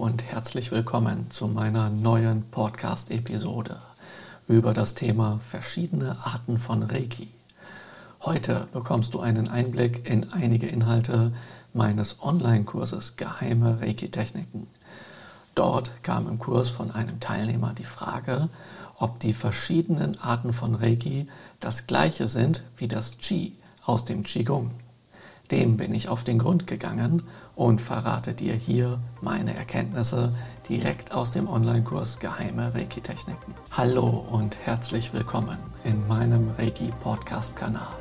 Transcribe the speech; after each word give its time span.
und 0.00 0.24
herzlich 0.24 0.72
willkommen 0.72 1.30
zu 1.30 1.46
meiner 1.46 1.90
neuen 1.90 2.42
Podcast-Episode 2.50 3.78
über 4.48 4.72
das 4.72 4.94
Thema 4.94 5.40
verschiedene 5.46 6.16
Arten 6.24 6.56
von 6.56 6.82
Reiki. 6.82 7.28
Heute 8.22 8.66
bekommst 8.72 9.12
du 9.12 9.20
einen 9.20 9.48
Einblick 9.48 10.08
in 10.08 10.32
einige 10.32 10.68
Inhalte 10.68 11.34
meines 11.74 12.16
Online-Kurses 12.22 13.16
Geheime 13.16 13.82
Reiki-Techniken. 13.82 14.68
Dort 15.54 16.02
kam 16.02 16.26
im 16.28 16.38
Kurs 16.38 16.70
von 16.70 16.90
einem 16.90 17.20
Teilnehmer 17.20 17.74
die 17.74 17.84
Frage, 17.84 18.48
ob 18.96 19.20
die 19.20 19.34
verschiedenen 19.34 20.18
Arten 20.18 20.54
von 20.54 20.74
Reiki 20.74 21.26
das 21.60 21.86
gleiche 21.86 22.26
sind 22.26 22.64
wie 22.78 22.88
das 22.88 23.18
Qi 23.18 23.52
aus 23.84 24.06
dem 24.06 24.24
Qigong. 24.24 24.70
Dem 25.50 25.76
bin 25.76 25.92
ich 25.92 26.08
auf 26.08 26.24
den 26.24 26.38
Grund 26.38 26.66
gegangen 26.66 27.24
und 27.60 27.82
verrate 27.82 28.32
dir 28.32 28.54
hier 28.54 28.98
meine 29.20 29.54
Erkenntnisse 29.54 30.34
direkt 30.66 31.12
aus 31.12 31.30
dem 31.30 31.46
Online-Kurs 31.46 32.18
Geheime 32.18 32.72
Reiki-Techniken. 32.72 33.54
Hallo 33.70 34.24
und 34.30 34.56
herzlich 34.64 35.12
willkommen 35.12 35.58
in 35.84 36.08
meinem 36.08 36.52
Reiki-Podcast-Kanal. 36.56 37.98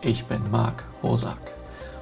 Ich 0.00 0.24
bin 0.24 0.50
Marc 0.50 0.82
Hosak 1.04 1.52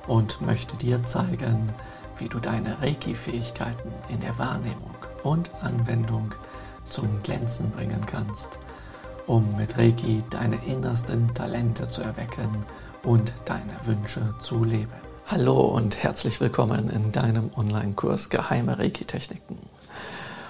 und 0.07 0.41
möchte 0.41 0.75
dir 0.79 1.05
zeigen, 1.05 1.69
wie 2.17 2.31
du 2.31 2.39
deine 2.39 2.81
Reiki-Fähigkeiten 2.81 3.93
in 4.09 4.21
der 4.21 4.39
Wahrnehmung 4.39 4.95
und 5.25 5.51
Anwendung 5.61 6.35
zum 6.85 7.23
Glänzen 7.23 7.71
bringen 7.71 8.01
kannst, 8.07 8.59
um 9.27 9.57
mit 9.59 9.77
Reiki 9.77 10.25
deine 10.31 10.57
innersten 10.65 11.35
Talente 11.35 11.87
zu 11.89 12.01
erwecken 12.01 12.65
und 13.03 13.35
deine 13.45 13.77
Wünsche 13.85 14.35
zu 14.39 14.65
leben. 14.65 15.02
Hallo 15.27 15.61
und 15.61 16.03
herzlich 16.03 16.41
willkommen 16.41 16.91
in 16.91 17.13
deinem 17.13 17.51
Online-Kurs 17.57 18.29
Geheime 18.29 18.79
Reiki-Techniken. 18.79 19.57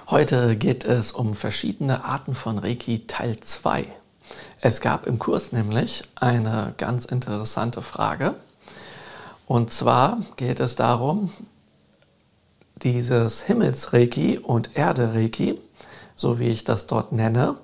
Heute 0.09 0.57
geht 0.57 0.83
es 0.83 1.13
um 1.13 1.35
verschiedene 1.35 2.03
Arten 2.03 2.35
von 2.35 2.57
Reiki 2.57 3.07
Teil 3.07 3.39
2. 3.39 3.85
Es 4.59 4.81
gab 4.81 5.07
im 5.07 5.19
Kurs 5.19 5.53
nämlich 5.53 6.03
eine 6.15 6.73
ganz 6.77 7.05
interessante 7.05 7.81
Frage. 7.81 8.35
Und 9.45 9.71
zwar 9.71 10.17
geht 10.35 10.59
es 10.59 10.75
darum, 10.75 11.31
dieses 12.81 13.43
Himmels-Reiki 13.43 14.39
und 14.39 14.75
Erde-Reiki, 14.75 15.59
so 16.15 16.39
wie 16.39 16.49
ich 16.49 16.65
das 16.65 16.87
dort 16.87 17.13
nenne, 17.13 17.55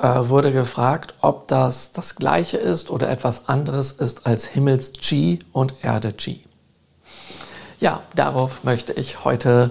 äh, 0.00 0.28
wurde 0.28 0.52
gefragt, 0.52 1.14
ob 1.20 1.48
das 1.48 1.92
das 1.92 2.16
gleiche 2.16 2.56
ist 2.56 2.90
oder 2.90 3.08
etwas 3.08 3.48
anderes 3.48 3.92
ist 3.92 4.26
als 4.26 4.46
Himmels-Chi 4.46 5.40
und 5.52 5.74
Erde-Chi. 5.82 6.42
Ja, 7.80 8.02
darauf 8.14 8.64
möchte 8.64 8.92
ich 8.92 9.24
heute 9.24 9.70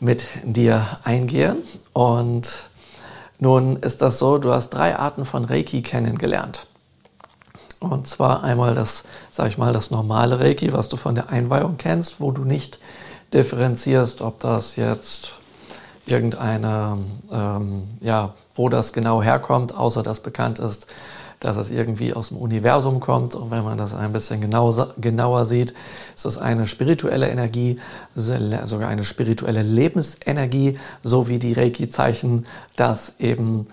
mit 0.00 0.24
dir 0.44 0.98
eingehen. 1.04 1.56
Und 1.92 2.68
nun 3.38 3.76
ist 3.76 4.02
das 4.02 4.18
so, 4.18 4.38
du 4.38 4.52
hast 4.52 4.70
drei 4.70 4.96
Arten 4.96 5.24
von 5.24 5.44
Reiki 5.44 5.82
kennengelernt. 5.82 6.66
Und 7.80 8.06
zwar 8.06 8.42
einmal 8.42 8.74
das, 8.74 9.04
sag 9.30 9.48
ich 9.48 9.56
mal, 9.56 9.72
das 9.72 9.90
normale 9.90 10.38
Reiki, 10.38 10.72
was 10.72 10.88
du 10.90 10.96
von 10.96 11.14
der 11.14 11.30
Einweihung 11.30 11.78
kennst, 11.78 12.20
wo 12.20 12.30
du 12.30 12.44
nicht 12.44 12.78
differenzierst, 13.32 14.20
ob 14.20 14.40
das 14.40 14.76
jetzt 14.76 15.32
irgendeine 16.04 16.98
ähm, 17.32 17.88
ja, 18.00 18.34
wo 18.60 18.68
das 18.68 18.92
genau 18.92 19.22
herkommt, 19.22 19.74
außer 19.74 20.02
dass 20.02 20.20
bekannt 20.20 20.58
ist, 20.58 20.86
dass 21.40 21.56
es 21.56 21.70
irgendwie 21.70 22.12
aus 22.12 22.28
dem 22.28 22.36
Universum 22.36 23.00
kommt. 23.00 23.34
Und 23.34 23.50
wenn 23.50 23.64
man 23.64 23.78
das 23.78 23.94
ein 23.94 24.12
bisschen 24.12 24.42
genau, 24.42 24.70
genauer 25.00 25.46
sieht, 25.46 25.72
ist 26.14 26.26
das 26.26 26.36
eine 26.36 26.66
spirituelle 26.66 27.30
Energie, 27.30 27.80
sogar 28.14 28.90
eine 28.90 29.04
spirituelle 29.04 29.62
Lebensenergie, 29.62 30.78
so 31.02 31.26
wie 31.26 31.38
die 31.38 31.54
Reiki-Zeichen 31.54 32.44
das 32.76 33.14
eben 33.18 33.68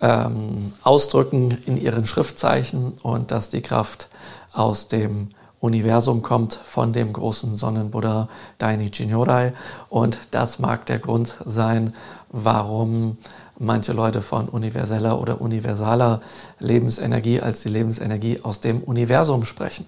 ähm, 0.00 0.72
ausdrücken 0.84 1.58
in 1.66 1.76
ihren 1.76 2.06
Schriftzeichen 2.06 2.94
und 3.02 3.32
dass 3.32 3.50
die 3.50 3.60
Kraft 3.60 4.08
aus 4.54 4.88
dem 4.88 5.28
Universum 5.60 6.22
kommt 6.22 6.54
von 6.54 6.94
dem 6.94 7.12
großen 7.12 7.56
Sonnenbuddha 7.56 8.30
Dainichi 8.56 9.04
Nyorai. 9.04 9.52
Und 9.90 10.16
das 10.30 10.58
mag 10.58 10.86
der 10.86 10.98
Grund 10.98 11.34
sein, 11.44 11.92
warum 12.30 13.18
manche 13.60 13.92
Leute 13.92 14.22
von 14.22 14.48
universeller 14.48 15.20
oder 15.20 15.40
universaler 15.40 16.22
Lebensenergie 16.58 17.40
als 17.40 17.60
die 17.60 17.68
Lebensenergie 17.68 18.40
aus 18.42 18.60
dem 18.60 18.82
Universum 18.82 19.44
sprechen. 19.44 19.86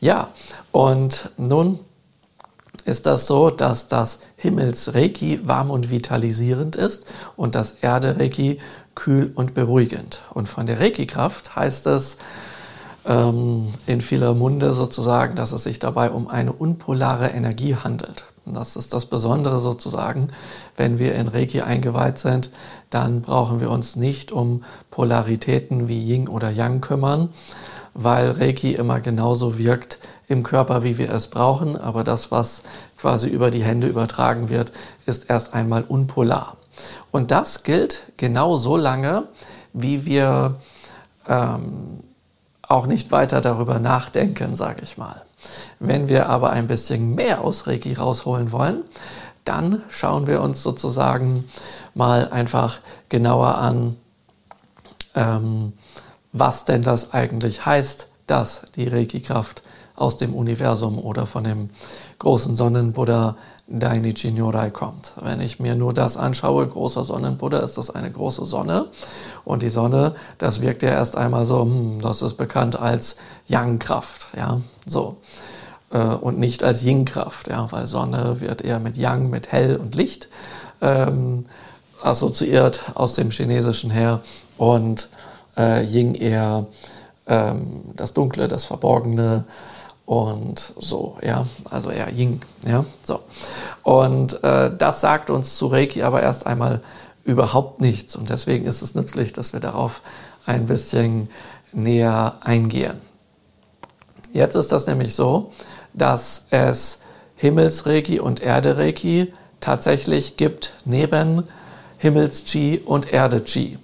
Ja, 0.00 0.28
und 0.72 1.30
nun 1.36 1.78
ist 2.84 3.06
das 3.06 3.26
so, 3.26 3.50
dass 3.50 3.88
das 3.88 4.20
Himmelsreiki 4.36 5.46
warm 5.46 5.70
und 5.70 5.90
vitalisierend 5.90 6.76
ist 6.76 7.06
und 7.36 7.54
das 7.54 7.76
Erde-Reiki 7.82 8.58
kühl 8.94 9.32
und 9.34 9.54
beruhigend. 9.54 10.22
Und 10.32 10.48
von 10.48 10.66
der 10.66 10.80
Reiki-Kraft 10.80 11.56
heißt 11.56 11.86
es 11.86 12.16
ähm, 13.06 13.68
in 13.86 14.00
vieler 14.00 14.34
Munde 14.34 14.72
sozusagen, 14.72 15.36
dass 15.36 15.52
es 15.52 15.64
sich 15.64 15.78
dabei 15.78 16.10
um 16.10 16.28
eine 16.28 16.52
unpolare 16.52 17.28
Energie 17.28 17.76
handelt. 17.76 18.24
Das 18.46 18.76
ist 18.76 18.92
das 18.92 19.06
Besondere 19.06 19.58
sozusagen, 19.58 20.28
wenn 20.76 20.98
wir 20.98 21.14
in 21.14 21.28
Reiki 21.28 21.62
eingeweiht 21.62 22.18
sind, 22.18 22.50
dann 22.90 23.22
brauchen 23.22 23.60
wir 23.60 23.70
uns 23.70 23.96
nicht 23.96 24.32
um 24.32 24.64
Polaritäten 24.90 25.88
wie 25.88 25.98
Yin 25.98 26.28
oder 26.28 26.50
Yang 26.50 26.82
kümmern, 26.82 27.30
weil 27.94 28.32
Reiki 28.32 28.74
immer 28.74 29.00
genauso 29.00 29.56
wirkt 29.56 29.98
im 30.28 30.42
Körper, 30.42 30.82
wie 30.82 30.98
wir 30.98 31.10
es 31.10 31.28
brauchen, 31.28 31.76
aber 31.76 32.04
das, 32.04 32.30
was 32.30 32.62
quasi 32.98 33.28
über 33.28 33.50
die 33.50 33.62
Hände 33.62 33.86
übertragen 33.86 34.48
wird, 34.48 34.72
ist 35.06 35.30
erst 35.30 35.54
einmal 35.54 35.82
unpolar. 35.82 36.56
Und 37.12 37.30
das 37.30 37.62
gilt 37.62 38.02
genau 38.16 38.56
so 38.56 38.76
lange, 38.76 39.24
wie 39.72 40.04
wir 40.04 40.56
ähm, 41.28 42.00
auch 42.62 42.86
nicht 42.86 43.10
weiter 43.10 43.40
darüber 43.40 43.78
nachdenken, 43.78 44.56
sage 44.56 44.82
ich 44.82 44.96
mal. 44.96 45.22
Wenn 45.78 46.08
wir 46.08 46.28
aber 46.28 46.50
ein 46.50 46.66
bisschen 46.66 47.14
mehr 47.14 47.42
aus 47.42 47.66
Reiki 47.66 47.94
rausholen 47.94 48.52
wollen, 48.52 48.84
dann 49.44 49.82
schauen 49.88 50.26
wir 50.26 50.40
uns 50.40 50.62
sozusagen 50.62 51.44
mal 51.94 52.28
einfach 52.30 52.80
genauer 53.08 53.56
an, 53.56 53.96
ähm, 55.14 55.74
was 56.32 56.64
denn 56.64 56.82
das 56.82 57.12
eigentlich 57.12 57.64
heißt, 57.66 58.08
dass 58.26 58.62
die 58.74 58.88
Reiki-Kraft 58.88 59.62
aus 59.96 60.16
dem 60.16 60.34
Universum 60.34 60.98
oder 60.98 61.26
von 61.26 61.44
dem 61.44 61.70
großen 62.18 62.56
Sonnenbuddha 62.56 63.36
Dainichi 63.66 64.30
Nyorai 64.30 64.70
kommt. 64.70 65.14
Wenn 65.20 65.40
ich 65.40 65.58
mir 65.58 65.74
nur 65.74 65.94
das 65.94 66.16
anschaue, 66.16 66.66
großer 66.66 67.04
Sonnenbuddha, 67.04 67.58
ist 67.58 67.78
das 67.78 67.90
eine 67.90 68.10
große 68.10 68.44
Sonne. 68.44 68.88
Und 69.44 69.62
die 69.62 69.70
Sonne, 69.70 70.14
das 70.38 70.60
wirkt 70.60 70.82
ja 70.82 70.90
erst 70.90 71.16
einmal 71.16 71.46
so, 71.46 71.62
hm, 71.62 72.00
das 72.00 72.22
ist 72.22 72.34
bekannt 72.34 72.78
als 72.78 73.16
Yang-Kraft. 73.48 74.28
Ja, 74.36 74.60
so. 74.86 75.16
Äh, 75.90 75.98
und 75.98 76.38
nicht 76.38 76.64
als 76.64 76.82
Yin-Kraft, 76.82 77.48
ja, 77.48 77.70
weil 77.70 77.86
Sonne 77.86 78.40
wird 78.40 78.62
eher 78.62 78.80
mit 78.80 78.96
Yang, 78.96 79.30
mit 79.30 79.52
Hell 79.52 79.76
und 79.76 79.94
Licht 79.94 80.28
ähm, 80.80 81.46
assoziiert 82.02 82.80
aus 82.94 83.14
dem 83.14 83.30
Chinesischen 83.30 83.90
her 83.90 84.20
und 84.58 85.08
äh, 85.56 85.84
Yin 85.84 86.14
eher 86.14 86.66
ähm, 87.26 87.84
das 87.96 88.12
Dunkle, 88.12 88.48
das 88.48 88.66
Verborgene 88.66 89.44
und 90.04 90.74
so, 90.78 91.16
ja, 91.22 91.46
also 91.70 91.90
eher 91.90 92.10
Yin, 92.12 92.42
ja, 92.66 92.84
so. 93.02 93.20
Und 93.82 94.42
äh, 94.42 94.70
das 94.76 95.00
sagt 95.00 95.30
uns 95.30 95.56
zu 95.56 95.68
Reiki 95.68 96.02
aber 96.02 96.22
erst 96.22 96.46
einmal 96.46 96.80
überhaupt 97.24 97.80
nichts 97.80 98.16
und 98.16 98.30
deswegen 98.30 98.66
ist 98.66 98.82
es 98.82 98.94
nützlich, 98.94 99.32
dass 99.32 99.52
wir 99.52 99.60
darauf 99.60 100.02
ein 100.46 100.66
bisschen 100.66 101.28
näher 101.72 102.36
eingehen. 102.40 103.00
Jetzt 104.32 104.56
ist 104.56 104.72
das 104.72 104.86
nämlich 104.86 105.14
so, 105.14 105.52
dass 105.92 106.46
es 106.50 107.00
Himmelsreiki 107.36 108.20
und 108.20 108.40
Erde-Reiki 108.40 109.32
tatsächlich 109.60 110.36
gibt 110.36 110.74
neben 110.84 111.44
Himmels-Chi 111.98 112.82
und 112.84 113.12
Erde-Chi. 113.12 113.78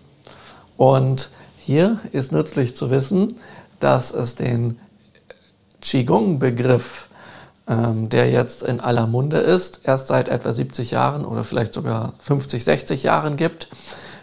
Und 0.76 1.30
hier 1.58 2.00
ist 2.12 2.32
nützlich 2.32 2.74
zu 2.74 2.90
wissen, 2.90 3.36
dass 3.80 4.12
es 4.12 4.34
den 4.34 4.78
Qigong-Begriff, 5.80 7.08
ähm, 7.70 8.08
der 8.08 8.28
jetzt 8.30 8.64
in 8.64 8.80
aller 8.80 9.06
Munde 9.06 9.38
ist, 9.38 9.82
erst 9.84 10.08
seit 10.08 10.28
etwa 10.28 10.52
70 10.52 10.90
Jahren 10.90 11.24
oder 11.24 11.44
vielleicht 11.44 11.72
sogar 11.72 12.14
50, 12.18 12.64
60 12.64 13.04
Jahren 13.04 13.36
gibt. 13.36 13.68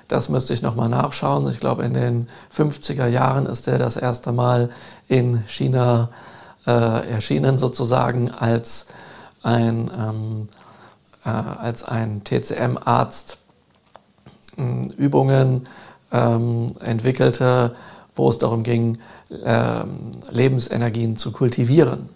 Das 0.10 0.28
müsste 0.28 0.54
ich 0.54 0.62
nochmal 0.62 0.90
nachschauen. 0.90 1.50
Ich 1.50 1.60
glaube, 1.60 1.84
in 1.84 1.94
den 1.94 2.28
50er 2.56 3.08
Jahren 3.08 3.46
ist 3.46 3.68
er 3.70 3.78
das 3.78 3.96
erste 3.96 4.34
Mal 4.34 4.70
in 5.08 5.44
China 5.48 6.10
äh, 6.66 6.72
erschienen, 7.10 7.56
sozusagen 7.56 8.32
als 8.32 8.88
ein, 9.44 9.90
ähm, 9.98 10.50
äh, 11.24 11.30
als 11.30 11.86
ein 11.86 12.24
TCM-Arzt 12.26 13.38
äh, 14.58 14.88
Übungen 14.98 15.70
ähm, 16.12 16.68
entwickelte, 16.82 17.76
wo 18.16 18.30
es 18.30 18.40
darum 18.40 18.64
ging, 18.64 18.98
ähm, 19.44 20.12
Lebensenergien 20.32 21.16
zu 21.16 21.32
kultivieren. 21.32 22.10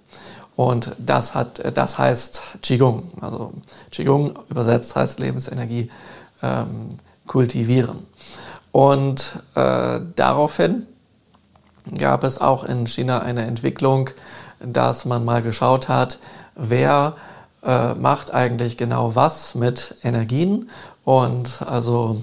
Und 0.56 0.95
das, 0.98 1.33
hat, 1.33 1.75
das 1.75 1.98
heißt 1.98 2.42
Qigong. 2.62 3.09
Also 3.21 3.53
Qigong 3.92 4.38
übersetzt 4.50 4.95
heißt 4.95 5.19
Lebensenergie 5.19 5.89
ähm, 6.44 6.98
kultivieren. 7.27 8.06
Und 8.71 9.39
äh, 9.56 10.00
daraufhin 10.15 10.88
gab 11.98 12.24
es 12.24 12.39
auch 12.39 12.63
in 12.63 12.88
China 12.88 13.19
eine 13.19 13.45
Entwicklung, 13.45 14.09
dass 14.59 15.06
man 15.06 15.25
mal 15.25 15.42
geschaut 15.42 15.89
hat, 15.89 16.19
wer 16.56 17.15
äh, 17.63 17.94
macht 17.95 18.33
eigentlich 18.33 18.77
genau 18.77 19.15
was 19.15 19.56
mit 19.56 19.95
Energien 20.03 20.69
und 21.03 21.62
also 21.62 22.21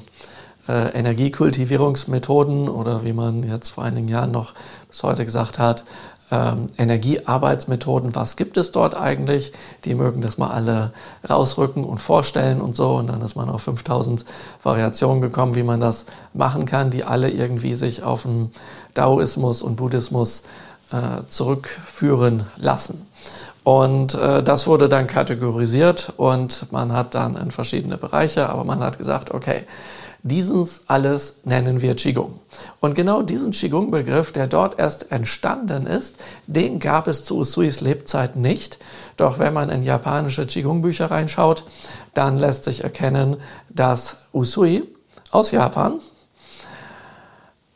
äh, 0.69 0.91
Energiekultivierungsmethoden 0.97 2.69
oder 2.69 3.05
wie 3.05 3.13
man 3.13 3.43
jetzt 3.43 3.71
vor 3.71 3.85
einigen 3.85 4.09
Jahren 4.09 4.31
noch 4.31 4.55
bis 4.89 5.03
heute 5.03 5.25
gesagt 5.25 5.59
hat, 5.59 5.85
ähm, 6.31 6.69
Energiearbeitsmethoden, 6.77 8.15
was 8.15 8.37
gibt 8.37 8.57
es 8.57 8.73
dort 8.73 8.95
eigentlich? 8.95 9.53
Die 9.85 9.95
mögen 9.95 10.21
das 10.21 10.39
mal 10.39 10.51
alle 10.51 10.93
rausrücken 11.29 11.85
und 11.85 11.99
vorstellen 11.99 12.61
und 12.61 12.77
so. 12.77 12.97
Und 12.97 13.09
dann 13.09 13.23
ist 13.23 13.37
man 13.37 13.49
auf 13.49 13.63
5000 13.63 14.25
Variationen 14.63 15.23
gekommen, 15.23 15.55
wie 15.55 15.63
man 15.63 15.81
das 15.81 16.07
machen 16.35 16.67
kann, 16.67 16.91
die 16.91 17.05
alle 17.05 17.31
irgendwie 17.31 17.75
sich 17.75 18.03
auf 18.03 18.23
den 18.23 18.53
Daoismus 18.95 19.63
und 19.63 19.77
Buddhismus 19.77 20.43
äh, 20.93 21.23
zurückführen 21.29 22.45
lassen. 22.57 23.07
Und 23.65 24.15
äh, 24.15 24.43
das 24.43 24.67
wurde 24.67 24.89
dann 24.89 25.07
kategorisiert 25.07 26.13
und 26.17 26.73
man 26.73 26.93
hat 26.93 27.15
dann 27.15 27.37
in 27.37 27.51
verschiedene 27.51 27.99
Bereiche, 27.99 28.49
aber 28.49 28.65
man 28.65 28.81
hat 28.81 28.97
gesagt, 28.97 29.33
okay, 29.33 29.65
dieses 30.23 30.85
alles 30.89 31.41
nennen 31.45 31.81
wir 31.81 31.95
Qigong. 31.95 32.41
Und 32.81 32.95
genau 32.95 33.23
diesen 33.23 33.53
Qigong-Begriff, 33.53 34.33
der 34.33 34.47
dort 34.47 34.79
erst 34.79 35.13
entstanden 35.13 35.87
ist, 35.87 36.17
den 36.47 36.81
gab 36.81 37.07
es 37.07 37.25
zu 37.25 37.39
Usuis 37.39 37.81
Lebzeit 37.81 38.37
nicht. 38.37 38.79
Doch 39.17 39.39
wenn 39.39 39.55
man 39.55 39.71
in 39.71 39.83
japanische 39.83 40.47
Qigong-Bücher 40.47 41.11
reinschaut, 41.11 41.65
dann 42.15 42.39
lässt 42.39 42.65
sich 42.65 42.83
erkennen, 42.83 43.37
dass 43.69 44.17
Usui 44.33 44.83
aus 45.31 45.51
Japan 45.51 46.01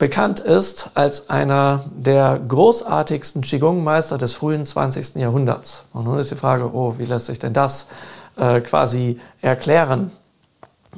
bekannt 0.02 0.40
ist 0.40 0.90
als 0.94 1.30
einer 1.30 1.84
der 1.96 2.40
großartigsten 2.48 3.42
Qigong-Meister 3.42 4.18
des 4.18 4.34
frühen 4.34 4.66
20. 4.66 5.14
Jahrhunderts. 5.14 5.84
Und 5.92 6.06
nun 6.06 6.18
ist 6.18 6.32
die 6.32 6.36
Frage, 6.36 6.74
oh, 6.74 6.94
wie 6.98 7.04
lässt 7.04 7.26
sich 7.26 7.38
denn 7.38 7.52
das 7.52 7.86
äh, 8.36 8.60
quasi 8.62 9.20
erklären? 9.42 10.10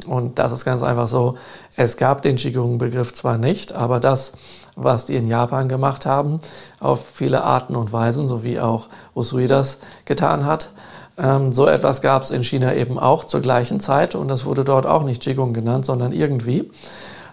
Und 0.07 0.39
das 0.39 0.53
ist 0.53 0.65
ganz 0.65 0.83
einfach 0.83 1.09
so, 1.09 1.37
es 1.77 1.97
gab 1.97 2.23
den 2.23 2.37
Qigong-Begriff 2.37 3.13
zwar 3.13 3.39
nicht, 3.39 3.73
aber 3.73 4.01
das, 4.01 4.33
was 4.75 5.07
die 5.07 5.17
in 5.17 5.29
Japan 5.29 5.69
gemacht 5.69 6.05
haben, 6.05 6.41
auf 6.81 7.07
viele 7.07 7.45
Arten 7.45 7.77
und 7.77 7.93
Weisen, 7.93 8.27
so 8.27 8.43
wie 8.43 8.59
auch 8.59 8.89
Usui 9.15 9.47
das 9.47 9.79
getan 10.05 10.45
hat, 10.45 10.71
ähm, 11.17 11.53
so 11.53 11.67
etwas 11.67 12.03
gab 12.03 12.23
es 12.23 12.31
in 12.31 12.43
China 12.43 12.75
eben 12.75 12.99
auch 12.99 13.25
zur 13.25 13.41
gleichen 13.41 13.81
Zeit 13.81 14.15
und 14.15 14.29
das 14.29 14.45
wurde 14.45 14.65
dort 14.65 14.87
auch 14.87 15.05
nicht 15.05 15.23
Qigong 15.23 15.55
genannt, 15.55 15.87
sondern 15.87 16.13
irgendwie. 16.13 16.71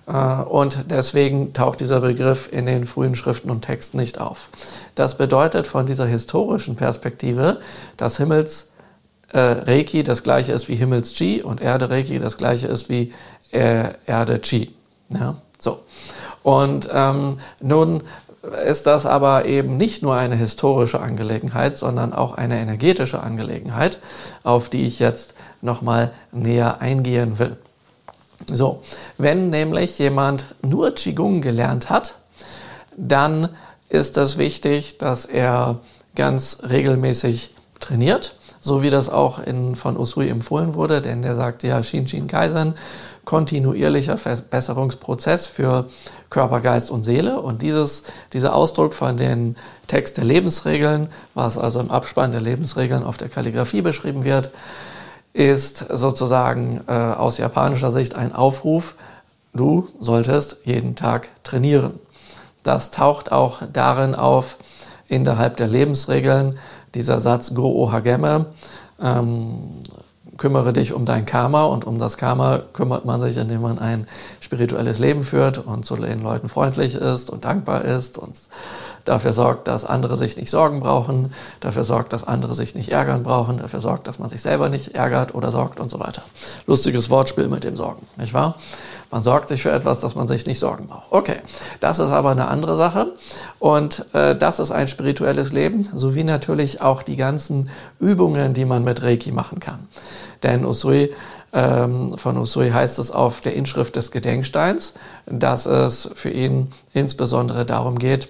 Äh, 0.08 0.14
und 0.14 0.92
deswegen 0.92 1.54
taucht 1.54 1.80
dieser 1.80 2.02
Begriff 2.02 2.52
in 2.52 2.66
den 2.66 2.86
frühen 2.86 3.16
Schriften 3.16 3.50
und 3.50 3.62
Texten 3.62 3.98
nicht 3.98 4.20
auf. 4.20 4.50
Das 4.96 5.18
bedeutet 5.18 5.68
von 5.68 5.86
dieser 5.86 6.06
historischen 6.06 6.76
Perspektive, 6.76 7.60
dass 7.98 8.18
Himmels 8.18 8.71
äh, 9.34 9.40
Reiki 9.40 10.04
das 10.04 10.24
gleiche 10.24 10.52
ist 10.52 10.68
wie 10.68 10.76
Himmels-Chi 10.76 11.42
und 11.44 11.62
Erde-Reiki 11.62 12.20
das 12.20 12.38
gleiche 12.38 12.68
ist 12.68 12.90
wie 12.90 13.14
äh, 13.52 13.90
Erde-Chi. 14.06 14.74
Ja, 15.10 15.36
so. 15.60 15.80
Und 16.44 16.90
ähm, 16.92 17.38
nun 17.62 18.04
ist 18.66 18.88
das 18.88 19.06
aber 19.06 19.46
eben 19.46 19.78
nicht 19.78 20.02
nur 20.02 20.16
eine 20.16 20.36
historische 20.36 21.00
Angelegenheit, 21.00 21.78
sondern 21.78 22.14
auch 22.14 22.34
eine 22.34 22.60
energetische 22.60 23.22
Angelegenheit, 23.22 24.00
auf 24.44 24.70
die 24.70 24.88
ich 24.88 25.00
jetzt 25.00 25.36
nochmal 25.62 26.12
näher 26.32 26.82
eingehen 26.82 27.38
will. 27.38 27.58
So, 28.48 28.82
wenn 29.20 29.52
nämlich 29.52 30.00
jemand 30.00 30.46
nur 30.64 30.96
Qigong 30.96 31.42
gelernt 31.42 31.92
hat, 31.92 32.16
dann 32.98 33.50
ist 33.90 34.18
es 34.18 34.38
wichtig, 34.40 34.98
dass 34.98 35.26
er 35.26 35.80
ganz 36.16 36.60
regelmäßig 36.68 37.52
trainiert 37.80 38.36
so 38.62 38.84
wie 38.84 38.92
das 38.92 39.10
auch 39.10 39.40
in, 39.40 39.76
von 39.76 39.98
Usui 39.98 40.30
empfohlen 40.30 40.76
wurde, 40.76 41.02
denn 41.02 41.24
der 41.24 41.36
sagt 41.36 41.64
ja 41.64 41.82
Shinshin 41.82 42.28
Kaizen, 42.28 42.76
kontinuierlicher 43.26 44.18
Verbesserungsprozess 44.18 45.48
für 45.48 45.86
Körper, 46.30 46.62
Geist 46.62 46.90
und 46.92 47.04
Seele. 47.04 47.40
Und 47.40 47.62
dieses, 47.62 48.04
dieser 48.34 48.56
Ausdruck 48.56 48.94
von 48.94 49.18
den 49.18 49.58
Text 49.88 50.18
der 50.18 50.24
Lebensregeln, 50.24 51.10
was 51.34 51.58
also 51.58 51.80
im 51.80 51.92
Abspann 51.92 52.32
der 52.32 52.42
Lebensregeln 52.42 53.04
auf 53.04 53.18
der 53.18 53.30
Kalligrafie 53.30 53.82
beschrieben 53.82 54.24
wird, 54.24 54.52
ist 55.34 55.86
sozusagen 55.94 56.82
äh, 56.88 56.92
aus 56.92 57.38
japanischer 57.38 57.92
Sicht 57.92 58.16
ein 58.16 58.34
Aufruf, 58.34 58.96
du 59.54 59.88
solltest 60.00 60.58
jeden 60.66 60.96
Tag 60.96 61.30
trainieren. 61.44 62.00
Das 62.64 62.92
taucht 62.92 63.32
auch 63.32 63.62
darin 63.72 64.14
auf, 64.14 64.58
innerhalb 65.08 65.58
der 65.58 65.68
Lebensregeln, 65.68 66.58
dieser 66.96 67.20
Satz 67.20 67.54
Go 67.54 67.72
Ohageme, 67.72 68.48
ähm, 69.02 69.84
kümmere 70.38 70.74
dich 70.74 70.94
um 70.94 71.06
dein 71.06 71.26
Karma 71.26 71.66
und 71.66 71.86
um 71.86 72.00
das 72.00 72.18
Karma 72.18 72.62
kümmert 72.74 73.06
man 73.06 73.22
sich, 73.22 73.38
indem 73.38 73.62
man 73.62 73.78
ein 73.78 74.08
spirituelles 74.40 74.98
Leben 74.98 75.24
führt 75.24 75.60
und 75.60 75.86
zu 75.86 75.96
den 75.96 76.20
Leuten 76.20 76.50
freundlich 76.50 76.96
ist 76.96 77.30
und 77.30 77.46
dankbar 77.46 77.86
ist 77.86 78.18
und 78.18 78.36
dafür 79.06 79.34
sorgt, 79.34 79.68
dass 79.68 79.86
andere 79.86 80.18
sich 80.18 80.38
nicht 80.38 80.50
Sorgen 80.50 80.80
brauchen, 80.80 81.34
dafür 81.60 81.84
sorgt, 81.84 82.12
dass 82.14 82.24
andere 82.24 82.56
sich 82.56 82.74
nicht 82.74 82.90
ärgern 82.90 83.22
brauchen, 83.22 83.60
dafür 83.60 83.82
sorgt, 83.82 84.08
dass 84.08 84.18
man 84.18 84.30
sich 84.30 84.42
selber 84.42 84.70
nicht 84.70 84.96
ärgert 84.96 85.36
oder 85.36 85.52
sorgt 85.52 85.80
und 85.80 85.92
so 85.92 86.00
weiter. 86.00 86.24
Lustiges 86.66 87.10
Wortspiel 87.10 87.48
mit 87.48 87.64
dem 87.64 87.76
Sorgen, 87.76 88.08
nicht 88.18 88.34
wahr? 88.34 88.56
Man 89.12 89.24
sorgt 89.24 89.50
sich 89.50 89.62
für 89.62 89.72
etwas, 89.72 90.00
dass 90.00 90.16
man 90.16 90.28
sich 90.28 90.46
nicht 90.46 90.60
sorgen 90.60 90.88
braucht. 90.88 91.12
Okay, 91.12 91.38
das 91.82 92.00
ist 92.00 92.10
aber 92.10 92.32
eine 92.32 92.48
andere 92.48 92.76
Sache. 92.76 93.14
Und 93.60 94.06
äh, 94.14 94.36
das 94.36 94.60
ist 94.60 94.72
ein 94.72 94.88
spirituelles 94.88 95.52
Leben, 95.52 95.88
sowie 95.94 96.24
natürlich 96.24 96.82
auch 96.82 97.04
die 97.04 97.18
ganzen 97.18 97.70
Übungen, 98.00 98.54
die 98.54 98.66
man 98.66 98.84
mit 98.84 99.04
Reiki 99.04 99.32
machen 99.32 99.60
kann. 99.60 99.88
Denn 100.44 100.66
Usui 100.66 101.12
ähm, 101.54 102.18
von 102.18 102.38
Usui 102.38 102.72
heißt 102.72 103.00
es 103.00 103.12
auf 103.12 103.42
der 103.42 103.54
Inschrift 103.54 103.96
des 103.96 104.12
Gedenksteins, 104.12 104.94
dass 105.26 105.66
es 105.66 106.10
für 106.14 106.30
ihn 106.30 106.72
insbesondere 106.94 107.66
darum 107.66 108.00
geht, 108.00 108.30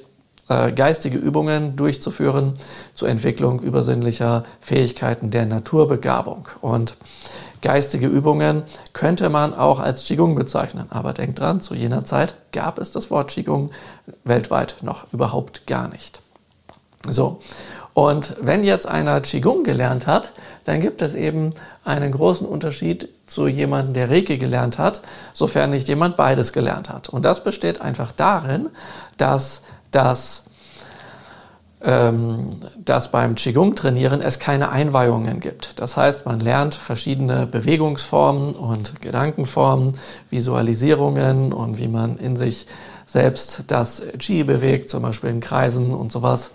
äh, 0.49 0.71
geistige 0.71 1.17
Übungen 1.17 1.75
durchzuführen 1.75 2.55
zur 2.93 3.09
Entwicklung 3.09 3.61
übersinnlicher 3.61 4.43
Fähigkeiten 4.59 5.29
der 5.29 5.45
Naturbegabung. 5.45 6.47
Und 6.61 6.95
geistige 7.61 8.07
Übungen 8.07 8.63
könnte 8.93 9.29
man 9.29 9.53
auch 9.53 9.79
als 9.79 10.05
Qigong 10.05 10.35
bezeichnen. 10.35 10.85
Aber 10.89 11.13
denkt 11.13 11.39
dran, 11.39 11.61
zu 11.61 11.75
jener 11.75 12.05
Zeit 12.05 12.35
gab 12.51 12.79
es 12.79 12.91
das 12.91 13.11
Wort 13.11 13.29
Qigong 13.29 13.71
weltweit 14.23 14.77
noch 14.81 15.11
überhaupt 15.13 15.67
gar 15.67 15.87
nicht. 15.87 16.19
So. 17.09 17.39
Und 17.93 18.35
wenn 18.39 18.63
jetzt 18.63 18.87
einer 18.87 19.19
Qigong 19.21 19.63
gelernt 19.63 20.07
hat, 20.07 20.31
dann 20.65 20.79
gibt 20.79 21.01
es 21.01 21.13
eben 21.13 21.51
einen 21.83 22.11
großen 22.11 22.47
Unterschied 22.47 23.09
zu 23.27 23.47
jemandem, 23.47 23.93
der 23.93 24.09
Reiki 24.09 24.37
gelernt 24.37 24.77
hat, 24.77 25.01
sofern 25.33 25.71
nicht 25.71 25.87
jemand 25.87 26.15
beides 26.15 26.53
gelernt 26.53 26.89
hat. 26.89 27.09
Und 27.09 27.23
das 27.25 27.43
besteht 27.43 27.81
einfach 27.81 28.11
darin, 28.11 28.69
dass 29.17 29.63
das 29.91 30.45
dass 31.83 33.11
beim 33.11 33.33
Qigong-Trainieren 33.33 34.21
es 34.21 34.37
keine 34.37 34.69
Einweihungen 34.69 35.39
gibt. 35.39 35.79
Das 35.79 35.97
heißt, 35.97 36.27
man 36.27 36.39
lernt 36.39 36.75
verschiedene 36.75 37.47
Bewegungsformen 37.47 38.53
und 38.53 39.01
Gedankenformen, 39.01 39.95
Visualisierungen 40.29 41.51
und 41.51 41.79
wie 41.79 41.87
man 41.87 42.17
in 42.17 42.35
sich 42.35 42.67
selbst 43.07 43.63
das 43.67 44.03
Qi 44.19 44.43
bewegt, 44.43 44.91
zum 44.91 45.01
Beispiel 45.01 45.31
in 45.31 45.39
Kreisen 45.39 45.91
und 45.91 46.11
sowas. 46.11 46.51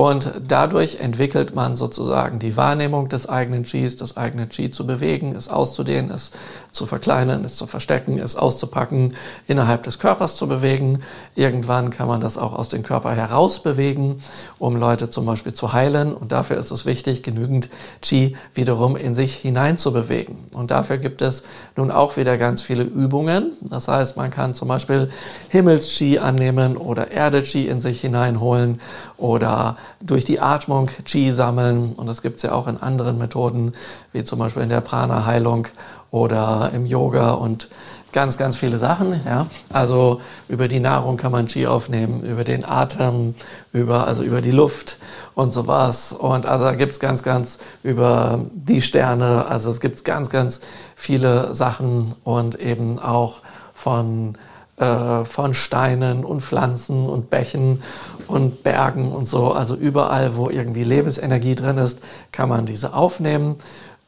Und 0.00 0.32
dadurch 0.48 0.98
entwickelt 0.98 1.54
man 1.54 1.76
sozusagen 1.76 2.38
die 2.38 2.56
Wahrnehmung 2.56 3.10
des 3.10 3.28
eigenen 3.28 3.64
Qis, 3.64 3.98
das 3.98 4.16
eigene 4.16 4.46
Qi 4.46 4.70
zu 4.70 4.86
bewegen, 4.86 5.36
es 5.36 5.50
auszudehnen, 5.50 6.10
es 6.10 6.30
zu 6.72 6.86
verkleinern, 6.86 7.44
es 7.44 7.56
zu 7.56 7.66
verstecken, 7.66 8.18
es 8.18 8.34
auszupacken, 8.34 9.14
innerhalb 9.46 9.82
des 9.82 9.98
Körpers 9.98 10.36
zu 10.36 10.48
bewegen. 10.48 11.02
Irgendwann 11.34 11.90
kann 11.90 12.08
man 12.08 12.22
das 12.22 12.38
auch 12.38 12.54
aus 12.54 12.70
dem 12.70 12.82
Körper 12.82 13.14
heraus 13.14 13.62
bewegen, 13.62 14.22
um 14.58 14.76
Leute 14.76 15.10
zum 15.10 15.26
Beispiel 15.26 15.52
zu 15.52 15.74
heilen. 15.74 16.14
Und 16.14 16.32
dafür 16.32 16.56
ist 16.56 16.70
es 16.70 16.86
wichtig, 16.86 17.22
genügend 17.22 17.68
Qi 18.00 18.38
wiederum 18.54 18.96
in 18.96 19.14
sich 19.14 19.34
hinein 19.34 19.76
zu 19.76 19.92
bewegen. 19.92 20.48
Und 20.54 20.70
dafür 20.70 20.96
gibt 20.96 21.20
es 21.20 21.42
nun 21.76 21.90
auch 21.90 22.16
wieder 22.16 22.38
ganz 22.38 22.62
viele 22.62 22.84
Übungen. 22.84 23.52
Das 23.60 23.86
heißt, 23.86 24.16
man 24.16 24.30
kann 24.30 24.54
zum 24.54 24.68
Beispiel 24.68 25.10
Himmels-Qi 25.50 26.20
annehmen 26.20 26.78
oder 26.78 27.10
Erde-Qi 27.10 27.68
in 27.68 27.82
sich 27.82 28.00
hineinholen 28.00 28.80
oder 29.18 29.76
durch 30.00 30.24
die 30.24 30.40
Atmung 30.40 30.88
Qi 31.04 31.32
sammeln. 31.32 31.92
Und 31.92 32.06
das 32.06 32.22
gibt 32.22 32.36
es 32.36 32.42
ja 32.42 32.52
auch 32.52 32.66
in 32.66 32.76
anderen 32.76 33.18
Methoden, 33.18 33.72
wie 34.12 34.24
zum 34.24 34.38
Beispiel 34.38 34.62
in 34.62 34.68
der 34.68 34.80
Prana-Heilung 34.80 35.68
oder 36.10 36.70
im 36.74 36.86
Yoga 36.86 37.30
und 37.30 37.68
ganz, 38.12 38.38
ganz 38.38 38.56
viele 38.56 38.78
Sachen. 38.78 39.20
Ja? 39.24 39.46
Also 39.70 40.20
über 40.48 40.68
die 40.68 40.80
Nahrung 40.80 41.16
kann 41.16 41.32
man 41.32 41.46
Qi 41.46 41.66
aufnehmen, 41.66 42.22
über 42.22 42.44
den 42.44 42.64
Atem, 42.64 43.34
über, 43.72 44.06
also 44.06 44.22
über 44.22 44.40
die 44.40 44.50
Luft 44.50 44.98
und 45.34 45.52
sowas. 45.52 46.12
Und 46.12 46.46
also 46.46 46.64
da 46.64 46.74
gibt 46.74 46.92
es 46.92 47.00
ganz, 47.00 47.22
ganz 47.22 47.58
über 47.82 48.44
die 48.52 48.82
Sterne. 48.82 49.46
Also 49.46 49.70
es 49.70 49.80
gibt 49.80 50.04
ganz, 50.04 50.30
ganz 50.30 50.60
viele 50.96 51.54
Sachen 51.54 52.14
und 52.24 52.58
eben 52.60 52.98
auch 52.98 53.40
von 53.74 54.36
äh, 54.80 55.26
von 55.26 55.52
Steinen 55.52 56.24
und 56.24 56.40
Pflanzen 56.40 57.06
und 57.06 57.28
Bächen 57.28 57.82
und 58.26 58.62
Bergen 58.62 59.12
und 59.12 59.28
so. 59.28 59.52
Also 59.52 59.74
überall, 59.76 60.36
wo 60.36 60.48
irgendwie 60.48 60.84
Lebensenergie 60.84 61.54
drin 61.54 61.76
ist, 61.76 62.00
kann 62.32 62.48
man 62.48 62.64
diese 62.64 62.94
aufnehmen 62.94 63.56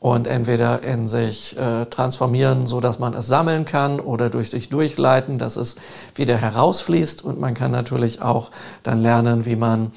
und 0.01 0.27
entweder 0.27 0.83
in 0.83 1.09
sich 1.09 1.57
äh, 1.59 1.85
transformieren, 1.87 2.67
so 2.67 2.81
dass 2.81 2.99
man 2.99 3.13
es 3.15 3.27
sammeln 3.27 3.67
kann 3.67 4.01
oder 4.01 4.31
durch 4.31 4.51
sich 4.51 4.71
durchleiten, 4.71 5.39
dass 5.39 5.57
es 5.57 5.77
wieder 6.15 6.39
herausfließt. 6.39 7.23
Und 7.23 7.39
man 7.39 7.53
kann 7.53 7.71
natürlich 7.71 8.23
auch 8.23 8.51
dann 8.83 9.03
lernen, 9.03 9.45
wie 9.45 9.57
man 9.57 9.93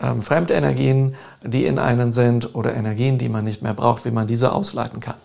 ähm, 0.00 0.22
Fremdenergien, 0.22 1.14
die 1.42 1.64
in 1.64 1.78
einen 1.78 2.12
sind 2.12 2.54
oder 2.54 2.74
Energien, 2.74 3.16
die 3.18 3.28
man 3.30 3.44
nicht 3.44 3.62
mehr 3.62 3.74
braucht, 3.74 4.04
wie 4.04 4.10
man 4.10 4.26
diese 4.26 4.52
ausleiten 4.52 5.00
kann. 5.00 5.16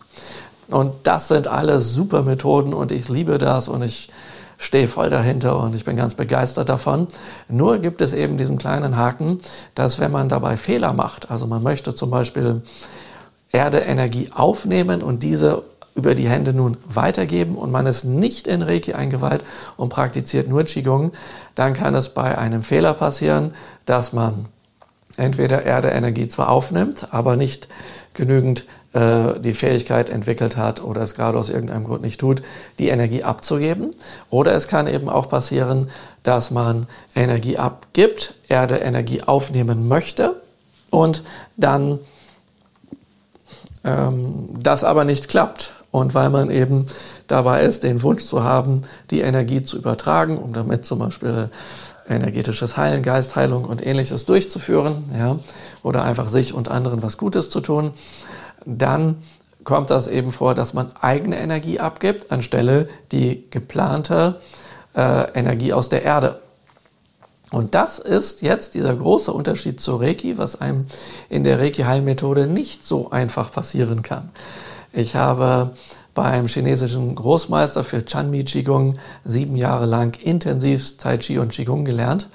Und 0.69 0.93
das 1.03 1.27
sind 1.27 1.47
alles 1.47 1.93
super 1.93 2.23
Methoden 2.23 2.73
und 2.73 2.91
ich 2.91 3.09
liebe 3.09 3.37
das 3.37 3.67
und 3.67 3.83
ich 3.83 4.09
stehe 4.57 4.87
voll 4.87 5.09
dahinter 5.09 5.59
und 5.59 5.75
ich 5.75 5.85
bin 5.85 5.95
ganz 5.95 6.15
begeistert 6.15 6.69
davon. 6.69 7.07
Nur 7.49 7.79
gibt 7.79 8.01
es 8.01 8.13
eben 8.13 8.37
diesen 8.37 8.57
kleinen 8.57 8.97
Haken, 8.97 9.39
dass 9.73 9.99
wenn 9.99 10.11
man 10.11 10.29
dabei 10.29 10.57
Fehler 10.57 10.93
macht, 10.93 11.31
also 11.31 11.47
man 11.47 11.63
möchte 11.63 11.93
zum 11.93 12.09
Beispiel 12.09 12.61
Erde-Energie 13.51 14.29
aufnehmen 14.33 15.01
und 15.01 15.23
diese 15.23 15.63
über 15.95 16.13
die 16.13 16.27
Hände 16.27 16.53
nun 16.53 16.77
weitergeben 16.87 17.55
und 17.55 17.71
man 17.71 17.87
ist 17.87 18.03
nicht 18.03 18.47
in 18.47 18.61
Reiki 18.61 18.93
eingeweiht 18.93 19.43
und 19.77 19.89
praktiziert 19.89 20.49
nur 20.49 20.63
Qigong, 20.63 21.13
dann 21.55 21.73
kann 21.73 21.95
es 21.95 22.09
bei 22.09 22.37
einem 22.37 22.63
Fehler 22.63 22.93
passieren, 22.93 23.53
dass 23.85 24.11
man 24.11 24.45
entweder 25.15 25.63
Erde-Energie 25.63 26.27
zwar 26.27 26.49
aufnimmt, 26.49 27.13
aber 27.13 27.37
nicht 27.37 27.69
genügend 28.13 28.65
äh, 28.95 29.41
die 29.41 29.53
Fähigkeit 29.53 30.09
entwickelt 30.09 30.55
hat 30.55 30.81
oder 30.81 31.01
es 31.01 31.15
gerade 31.15 31.37
aus 31.37 31.49
irgendeinem 31.49 31.83
Grund 31.83 32.01
nicht 32.01 32.17
tut, 32.17 32.41
die 32.79 32.87
Energie 32.87 33.23
abzugeben. 33.23 33.93
Oder 34.29 34.53
es 34.53 34.69
kann 34.69 34.87
eben 34.87 35.09
auch 35.09 35.27
passieren, 35.27 35.89
dass 36.23 36.49
man 36.49 36.87
Energie 37.13 37.57
abgibt, 37.57 38.35
Erde 38.47 38.77
Energie 38.77 39.21
aufnehmen 39.21 39.89
möchte 39.89 40.41
und 40.91 41.23
dann 41.57 41.99
ähm, 43.83 44.49
das 44.57 44.85
aber 44.85 45.03
nicht 45.03 45.27
klappt. 45.27 45.73
Und 45.91 46.13
weil 46.13 46.29
man 46.29 46.49
eben 46.49 46.87
dabei 47.27 47.63
ist, 47.63 47.83
den 47.83 48.01
Wunsch 48.01 48.23
zu 48.23 48.43
haben, 48.43 48.83
die 49.11 49.19
Energie 49.19 49.61
zu 49.63 49.77
übertragen, 49.77 50.37
um 50.37 50.53
damit 50.53 50.85
zum 50.85 50.99
Beispiel 50.99 51.49
energetisches 52.07 52.77
Heilen, 52.77 53.01
Geistheilung 53.01 53.65
und 53.65 53.85
ähnliches 53.85 54.25
durchzuführen, 54.25 55.03
ja, 55.17 55.39
oder 55.83 56.03
einfach 56.03 56.29
sich 56.29 56.53
und 56.53 56.69
anderen 56.69 57.03
was 57.03 57.17
Gutes 57.17 57.49
zu 57.49 57.59
tun, 57.59 57.91
dann 58.65 59.17
kommt 59.65 59.89
das 59.89 60.07
eben 60.07 60.31
vor, 60.31 60.55
dass 60.55 60.73
man 60.73 60.95
eigene 61.01 61.37
Energie 61.37 61.79
abgibt, 61.79 62.31
anstelle 62.31 62.87
die 63.11 63.43
geplante 63.49 64.39
äh, 64.95 65.31
Energie 65.33 65.73
aus 65.73 65.89
der 65.89 66.03
Erde. 66.03 66.39
Und 67.51 67.75
das 67.75 67.99
ist 67.99 68.41
jetzt 68.41 68.75
dieser 68.75 68.95
große 68.95 69.31
Unterschied 69.31 69.79
zu 69.79 69.95
Reiki, 69.95 70.37
was 70.37 70.59
einem 70.61 70.85
in 71.29 71.43
der 71.43 71.59
Reiki-Heilmethode 71.59 72.47
nicht 72.47 72.85
so 72.85 73.11
einfach 73.11 73.51
passieren 73.51 74.01
kann. 74.01 74.29
Ich 74.93 75.15
habe 75.15 75.71
beim 76.13 76.47
chinesischen 76.47 77.15
Großmeister 77.15 77.83
für 77.83 78.03
Chanmi 78.05 78.43
Qigong 78.45 78.95
sieben 79.25 79.57
Jahre 79.57 79.85
lang 79.85 80.17
intensiv 80.21 80.97
Tai 80.97 81.17
Chi 81.17 81.39
und 81.39 81.51
Qigong 81.51 81.85
gelernt 81.85 82.29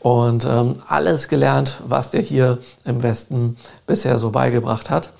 und 0.00 0.44
ähm, 0.44 0.74
alles 0.88 1.28
gelernt, 1.28 1.80
was 1.86 2.10
der 2.10 2.22
hier 2.22 2.58
im 2.84 3.02
Westen 3.02 3.56
bisher 3.86 4.18
so 4.18 4.30
beigebracht 4.30 4.90
hat 4.90 5.12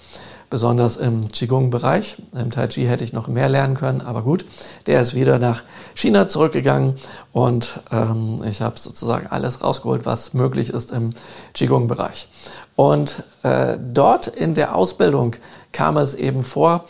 besonders 0.52 0.98
im 0.98 1.28
Qigong-Bereich. 1.28 2.18
Im 2.34 2.50
Tai 2.50 2.66
Chi 2.68 2.84
hätte 2.84 3.04
ich 3.04 3.14
noch 3.14 3.26
mehr 3.26 3.48
lernen 3.48 3.74
können, 3.74 4.02
aber 4.02 4.20
gut, 4.20 4.44
der 4.86 5.00
ist 5.00 5.14
wieder 5.14 5.38
nach 5.38 5.62
China 5.94 6.28
zurückgegangen 6.28 6.96
und 7.32 7.80
ähm, 7.90 8.42
ich 8.46 8.60
habe 8.60 8.78
sozusagen 8.78 9.28
alles 9.28 9.64
rausgeholt, 9.64 10.04
was 10.04 10.34
möglich 10.34 10.68
ist 10.68 10.92
im 10.92 11.14
Qigong-Bereich. 11.54 12.28
Und 12.76 13.22
äh, 13.42 13.78
dort 13.80 14.26
in 14.26 14.52
der 14.52 14.76
Ausbildung 14.76 15.36
kam 15.72 15.96
es 15.96 16.14
eben 16.14 16.44
vor, 16.44 16.84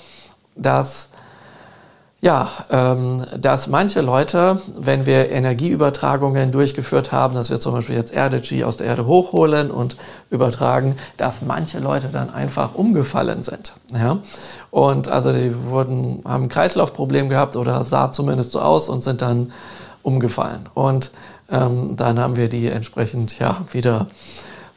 dass 0.56 1.10
ja, 2.22 2.48
ähm, 2.70 3.26
dass 3.36 3.66
manche 3.66 4.00
Leute, 4.00 4.60
wenn 4.78 5.06
wir 5.06 5.30
Energieübertragungen 5.30 6.52
durchgeführt 6.52 7.10
haben, 7.10 7.34
dass 7.34 7.50
wir 7.50 7.58
zum 7.58 7.74
Beispiel 7.74 7.96
jetzt 7.96 8.14
Erde-Chi 8.14 8.62
aus 8.62 8.76
der 8.76 8.86
Erde 8.86 9.06
hochholen 9.06 9.72
und 9.72 9.96
übertragen, 10.30 10.96
dass 11.16 11.42
manche 11.42 11.80
Leute 11.80 12.10
dann 12.12 12.32
einfach 12.32 12.76
umgefallen 12.76 13.42
sind. 13.42 13.74
Ja? 13.92 14.18
Und 14.70 15.08
also 15.08 15.32
die 15.32 15.52
wurden, 15.66 16.22
haben 16.24 16.44
ein 16.44 16.48
Kreislaufproblem 16.48 17.28
gehabt 17.28 17.56
oder 17.56 17.82
sah 17.82 18.12
zumindest 18.12 18.52
so 18.52 18.60
aus 18.60 18.88
und 18.88 19.02
sind 19.02 19.20
dann 19.20 19.52
umgefallen. 20.04 20.68
Und 20.74 21.10
ähm, 21.50 21.96
dann 21.96 22.20
haben 22.20 22.36
wir 22.36 22.48
die 22.48 22.68
entsprechend 22.68 23.36
ja 23.40 23.62
wieder 23.72 24.06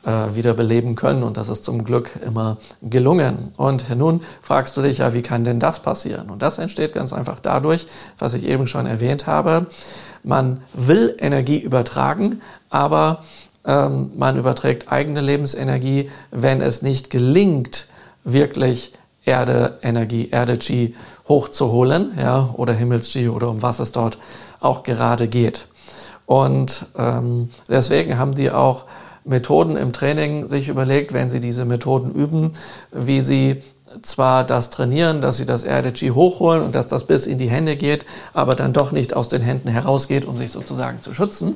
äh, 0.06 0.36
wieder 0.36 0.54
beleben 0.54 0.96
können. 0.96 1.24
Und 1.24 1.38
das 1.38 1.50
ist 1.50 1.64
zum 1.64 1.84
Glück 1.84 2.12
immer 2.26 2.58
gelungen. 2.82 3.52
Und 3.58 3.90
nun 3.96 4.22
fragst 4.42 4.78
du 4.78 4.82
dich 4.82 5.00
ja, 5.00 5.14
wie 5.14 5.22
kann 5.22 5.44
denn 5.44 5.60
das 5.60 5.80
passieren? 5.82 6.30
Und 6.30 6.42
das 6.42 6.58
entsteht 6.58 6.94
ganz 6.94 7.12
einfach 7.14 7.40
dadurch, 7.40 7.88
was 8.20 8.34
ich 8.34 8.46
eben 8.46 8.68
schon 8.68 8.86
erwähnt 8.86 9.28
habe. 9.28 9.68
Man 10.24 10.62
will 10.74 11.16
Energie 11.20 11.60
übertragen, 11.60 12.42
aber 12.70 13.24
ähm, 13.66 14.12
man 14.16 14.38
überträgt 14.38 14.92
eigene 14.92 15.22
Lebensenergie, 15.22 16.10
wenn 16.32 16.62
es 16.62 16.82
nicht 16.82 17.10
gelingt, 17.10 17.88
wirklich 18.24 18.94
Erde-Energie, 19.26 20.30
Erde-Chi 20.30 20.96
hochzuholen, 21.28 22.12
ja, 22.20 22.50
oder 22.54 22.74
Himmels-Chi 22.74 23.30
oder 23.30 23.50
um 23.50 23.62
was 23.62 23.80
es 23.80 23.92
dort 23.92 24.18
auch 24.60 24.84
gerade 24.84 25.28
geht. 25.28 25.68
Und 26.26 26.86
ähm, 26.98 27.50
deswegen 27.68 28.18
haben 28.18 28.36
die 28.36 28.52
auch 28.52 28.86
Methoden 29.26 29.76
im 29.76 29.92
Training 29.92 30.48
sich 30.48 30.70
überlegt, 30.70 31.14
wenn 31.14 31.30
sie 31.30 31.40
diese 31.40 31.66
Methoden 31.66 32.12
üben, 32.12 32.54
wie 32.92 33.22
sie 33.22 33.64
zwar 34.02 34.44
das 34.44 34.70
trainieren, 34.70 35.22
dass 35.22 35.38
sie 35.38 35.46
das 35.46 35.64
Erde-Chi 35.64 36.10
hochholen 36.10 36.62
und 36.62 36.76
dass 36.76 36.88
das 36.88 37.06
bis 37.06 37.28
in 37.28 37.38
die 37.38 37.50
Hände 37.50 37.76
geht, 37.76 38.06
aber 38.34 38.56
dann 38.56 38.74
doch 38.74 38.92
nicht 38.92 39.16
aus 39.16 39.30
den 39.30 39.42
Händen 39.42 39.70
herausgeht, 39.70 40.26
um 40.26 40.38
sich 40.38 40.52
sozusagen 40.52 41.02
zu 41.02 41.14
schützen. 41.14 41.56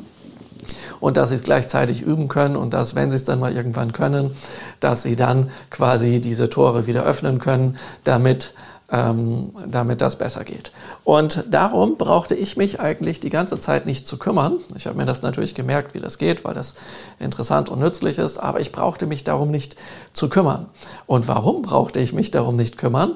Und 0.99 1.15
dass 1.17 1.29
sie 1.29 1.35
es 1.35 1.43
gleichzeitig 1.43 2.01
üben 2.01 2.27
können 2.27 2.55
und 2.55 2.73
dass, 2.73 2.93
wenn 2.93 3.09
sie 3.09 3.15
es 3.15 3.23
dann 3.23 3.39
mal 3.39 3.55
irgendwann 3.55 3.93
können, 3.93 4.35
dass 4.79 5.03
sie 5.03 5.15
dann 5.15 5.49
quasi 5.69 6.19
diese 6.19 6.49
Tore 6.49 6.87
wieder 6.87 7.03
öffnen 7.03 7.39
können, 7.39 7.77
damit 8.03 8.53
ähm, 8.91 9.51
damit 9.67 10.01
das 10.01 10.17
besser 10.17 10.43
geht. 10.43 10.71
Und 11.03 11.45
darum 11.49 11.97
brauchte 11.97 12.35
ich 12.35 12.57
mich 12.57 12.79
eigentlich 12.79 13.19
die 13.19 13.29
ganze 13.29 13.59
Zeit 13.59 13.85
nicht 13.85 14.07
zu 14.07 14.17
kümmern. 14.17 14.57
Ich 14.75 14.87
habe 14.87 14.97
mir 14.97 15.05
das 15.05 15.21
natürlich 15.21 15.55
gemerkt, 15.55 15.93
wie 15.93 15.99
das 15.99 16.17
geht, 16.17 16.43
weil 16.43 16.55
das 16.55 16.75
interessant 17.19 17.69
und 17.69 17.79
nützlich 17.79 18.17
ist, 18.17 18.37
aber 18.37 18.59
ich 18.59 18.71
brauchte 18.71 19.05
mich 19.05 19.23
darum 19.23 19.51
nicht 19.51 19.75
zu 20.13 20.29
kümmern. 20.29 20.67
Und 21.05 21.27
warum 21.27 21.61
brauchte 21.61 21.99
ich 21.99 22.13
mich 22.13 22.31
darum 22.31 22.55
nicht 22.55 22.77
kümmern? 22.77 23.15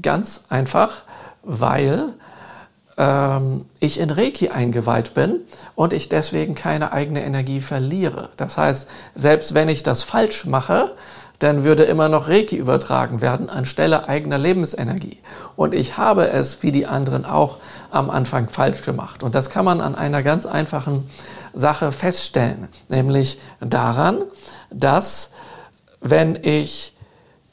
Ganz 0.00 0.44
einfach, 0.48 1.02
weil 1.42 2.12
ähm, 2.96 3.64
ich 3.80 3.98
in 3.98 4.10
Reiki 4.10 4.50
eingeweiht 4.50 5.14
bin 5.14 5.40
und 5.74 5.92
ich 5.92 6.08
deswegen 6.08 6.54
keine 6.54 6.92
eigene 6.92 7.24
Energie 7.24 7.60
verliere. 7.60 8.30
Das 8.36 8.58
heißt, 8.58 8.88
selbst 9.14 9.54
wenn 9.54 9.68
ich 9.68 9.82
das 9.82 10.02
falsch 10.02 10.44
mache, 10.44 10.94
dann 11.38 11.62
würde 11.62 11.84
immer 11.84 12.08
noch 12.08 12.28
Reiki 12.28 12.56
übertragen 12.56 13.20
werden 13.20 13.48
anstelle 13.48 14.08
eigener 14.08 14.38
Lebensenergie. 14.38 15.18
Und 15.56 15.74
ich 15.74 15.96
habe 15.96 16.30
es, 16.30 16.62
wie 16.62 16.72
die 16.72 16.86
anderen 16.86 17.24
auch, 17.24 17.58
am 17.90 18.10
Anfang 18.10 18.48
falsch 18.48 18.82
gemacht. 18.82 19.22
Und 19.22 19.34
das 19.34 19.50
kann 19.50 19.64
man 19.64 19.80
an 19.80 19.94
einer 19.94 20.22
ganz 20.22 20.46
einfachen 20.46 21.08
Sache 21.54 21.92
feststellen, 21.92 22.68
nämlich 22.88 23.38
daran, 23.60 24.22
dass 24.70 25.32
wenn 26.00 26.38
ich 26.42 26.94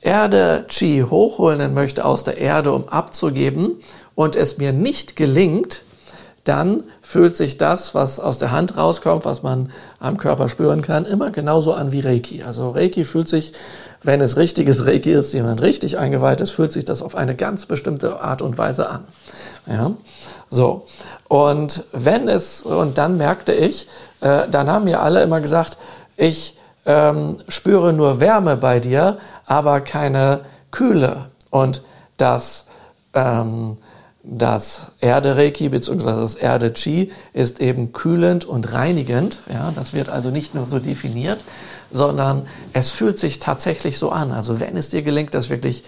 Erde 0.01 0.65
Chi 0.67 1.03
hochholen 1.09 1.73
möchte 1.73 2.05
aus 2.05 2.23
der 2.23 2.37
Erde, 2.37 2.71
um 2.73 2.89
abzugeben, 2.89 3.79
und 4.13 4.35
es 4.35 4.57
mir 4.57 4.71
nicht 4.71 5.15
gelingt, 5.15 5.81
dann 6.45 6.83
fühlt 7.01 7.35
sich 7.35 7.57
das, 7.57 7.93
was 7.93 8.19
aus 8.19 8.37
der 8.37 8.51
Hand 8.51 8.77
rauskommt, 8.77 9.25
was 9.25 9.43
man 9.43 9.71
am 9.99 10.17
Körper 10.17 10.47
spüren 10.47 10.81
kann, 10.81 11.05
immer 11.05 11.31
genauso 11.31 11.73
an 11.73 11.91
wie 11.91 12.01
Reiki. 12.01 12.43
Also 12.43 12.69
Reiki 12.69 13.03
fühlt 13.03 13.27
sich, 13.27 13.53
wenn 14.03 14.21
es 14.21 14.37
richtiges 14.37 14.85
Reiki 14.85 15.11
ist, 15.11 15.33
jemand 15.33 15.61
richtig 15.61 15.97
eingeweiht 15.97 16.41
ist, 16.41 16.51
fühlt 16.51 16.71
sich 16.71 16.85
das 16.85 17.01
auf 17.01 17.15
eine 17.15 17.35
ganz 17.35 17.65
bestimmte 17.65 18.21
Art 18.21 18.43
und 18.43 18.57
Weise 18.57 18.89
an. 18.89 19.03
Ja, 19.65 19.91
so. 20.49 20.85
Und 21.27 21.83
wenn 21.91 22.27
es, 22.27 22.61
und 22.61 22.99
dann 22.99 23.17
merkte 23.17 23.51
ich, 23.51 23.87
äh, 24.21 24.43
dann 24.49 24.69
haben 24.69 24.85
mir 24.85 25.01
alle 25.01 25.23
immer 25.23 25.41
gesagt, 25.41 25.77
ich 26.15 26.55
ähm, 26.85 27.37
spüre 27.47 27.91
nur 27.91 28.19
Wärme 28.19 28.55
bei 28.55 28.79
dir, 28.79 29.17
aber 29.47 29.81
keine 29.81 30.41
Kühle. 30.69 31.29
Und 31.49 31.81
das, 32.17 32.67
ähm, 33.15 33.77
das 34.27 34.91
Erde-Reiki 35.01 35.70
bzw. 35.70 36.05
das 36.05 36.36
Erde-Chi 36.36 37.12
ist 37.34 37.62
eben 37.62 37.94
kühlend 37.94 38.46
und 38.46 38.74
reinigend. 38.74 39.39
Ja, 39.51 39.72
das 39.75 39.94
wird 39.94 40.10
also 40.10 40.32
nicht 40.32 40.55
nur 40.55 40.65
so 40.65 40.79
definiert, 40.79 41.44
sondern 41.91 42.48
es 42.74 42.91
fühlt 42.91 43.20
sich 43.20 43.39
tatsächlich 43.39 43.98
so 43.98 44.10
an. 44.10 44.32
Also 44.32 44.60
wenn 44.60 44.75
es 44.77 44.89
dir 44.89 45.03
gelingt, 45.03 45.34
das 45.34 45.50
wirklich 45.50 45.84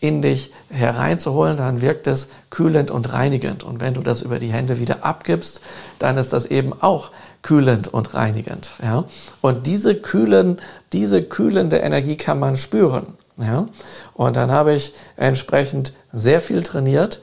in 0.00 0.20
dich 0.20 0.52
hereinzuholen, 0.68 1.56
dann 1.56 1.80
wirkt 1.80 2.08
es 2.08 2.28
kühlend 2.50 2.90
und 2.90 3.12
reinigend. 3.12 3.62
Und 3.62 3.80
wenn 3.80 3.94
du 3.94 4.00
das 4.00 4.20
über 4.20 4.40
die 4.40 4.52
Hände 4.52 4.80
wieder 4.80 5.04
abgibst, 5.04 5.60
dann 6.00 6.18
ist 6.18 6.32
das 6.32 6.46
eben 6.46 6.72
auch 6.72 7.12
kühlend 7.42 7.86
und 7.86 8.12
reinigend. 8.14 8.72
Ja? 8.82 9.04
Und 9.42 9.66
diese, 9.66 9.94
kühlen, 9.94 10.60
diese 10.92 11.22
kühlende 11.22 11.76
Energie 11.76 12.16
kann 12.16 12.40
man 12.40 12.56
spüren. 12.56 13.14
Ja? 13.36 13.68
Und 14.14 14.34
dann 14.34 14.50
habe 14.50 14.74
ich 14.74 14.92
entsprechend 15.16 15.92
sehr 16.12 16.40
viel 16.40 16.64
trainiert, 16.64 17.20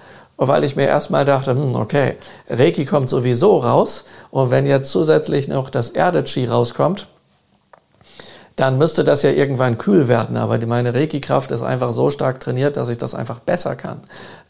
weil 0.48 0.63
ich 0.63 0.75
mir 0.75 0.88
erstmal 0.88 1.25
dachte, 1.25 1.51
hm, 1.51 1.75
okay, 1.75 2.15
Reiki 2.50 2.86
kommt 2.86 3.10
sowieso 3.10 3.58
raus. 3.58 4.05
Und 4.31 4.51
wenn 4.51 4.65
jetzt 4.65 4.91
zusätzlich 4.91 5.48
noch 5.48 5.69
das 5.69 5.89
Erde-Chi 5.89 6.46
rauskommt, 6.46 7.08
dann 8.60 8.77
müsste 8.77 9.05
das 9.05 9.22
ja 9.22 9.31
irgendwann 9.31 9.77
kühl 9.77 10.10
werden. 10.10 10.36
Aber 10.36 10.58
meine 10.65 10.93
Reiki-Kraft 10.93 11.51
ist 11.51 11.62
einfach 11.62 11.93
so 11.93 12.10
stark 12.10 12.41
trainiert, 12.41 12.75
dass 12.75 12.89
ich 12.89 12.98
das 12.98 13.15
einfach 13.15 13.39
besser 13.39 13.75
kann, 13.75 14.01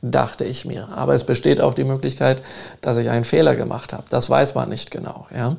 dachte 0.01 0.45
ich 0.45 0.65
mir. 0.65 0.89
Aber 0.95 1.13
es 1.13 1.23
besteht 1.23 1.61
auch 1.61 1.75
die 1.75 1.83
Möglichkeit, 1.83 2.41
dass 2.81 2.97
ich 2.97 3.09
einen 3.09 3.25
Fehler 3.25 3.55
gemacht 3.55 3.93
habe. 3.93 4.05
Das 4.09 4.29
weiß 4.29 4.55
man 4.55 4.69
nicht 4.69 4.89
genau. 4.89 5.27
Ja. 5.35 5.57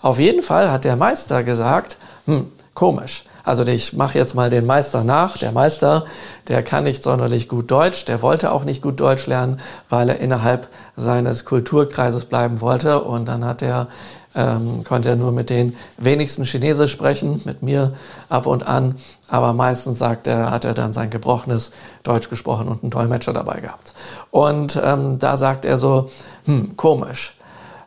Auf 0.00 0.20
jeden 0.20 0.44
Fall 0.44 0.70
hat 0.70 0.84
der 0.84 0.94
Meister 0.94 1.42
gesagt, 1.42 1.96
hm, 2.28 2.46
komisch. 2.74 3.24
Also 3.42 3.64
ich 3.64 3.94
mache 3.94 4.18
jetzt 4.18 4.34
mal 4.34 4.50
den 4.50 4.66
Meister 4.66 5.02
nach. 5.02 5.38
Der 5.38 5.52
Meister, 5.52 6.04
der 6.48 6.62
kann 6.62 6.84
nicht 6.84 7.02
sonderlich 7.02 7.48
gut 7.48 7.70
Deutsch, 7.70 8.04
der 8.04 8.20
wollte 8.20 8.52
auch 8.52 8.64
nicht 8.64 8.82
gut 8.82 9.00
Deutsch 9.00 9.26
lernen, 9.26 9.60
weil 9.88 10.10
er 10.10 10.20
innerhalb 10.20 10.68
seines 10.94 11.46
Kulturkreises 11.46 12.26
bleiben 12.26 12.60
wollte. 12.60 13.00
Und 13.00 13.28
dann 13.28 13.46
hat 13.46 13.62
er 13.62 13.88
ähm, 14.34 14.84
konnte 14.84 15.08
er 15.08 15.16
nur 15.16 15.32
mit 15.32 15.48
den 15.48 15.74
wenigsten 15.96 16.44
Chinesisch 16.44 16.92
sprechen, 16.92 17.40
mit 17.46 17.62
mir 17.62 17.94
ab 18.28 18.46
und 18.46 18.66
an, 18.66 18.96
aber 19.26 19.54
meistens 19.54 19.98
sagt 19.98 20.26
er, 20.26 20.50
hat 20.50 20.66
er 20.66 20.74
dann 20.74 20.92
sein 20.92 21.08
gebrochenes 21.08 21.72
Deutsch 22.02 22.28
gesprochen 22.28 22.68
und 22.68 22.82
einen 22.82 22.90
Dolmetscher 22.90 23.32
dabei 23.32 23.60
gehabt. 23.60 23.94
Und 24.30 24.78
ähm, 24.84 25.18
da 25.18 25.38
sagt 25.38 25.64
er 25.64 25.78
so, 25.78 26.10
hm, 26.44 26.76
komisch, 26.76 27.34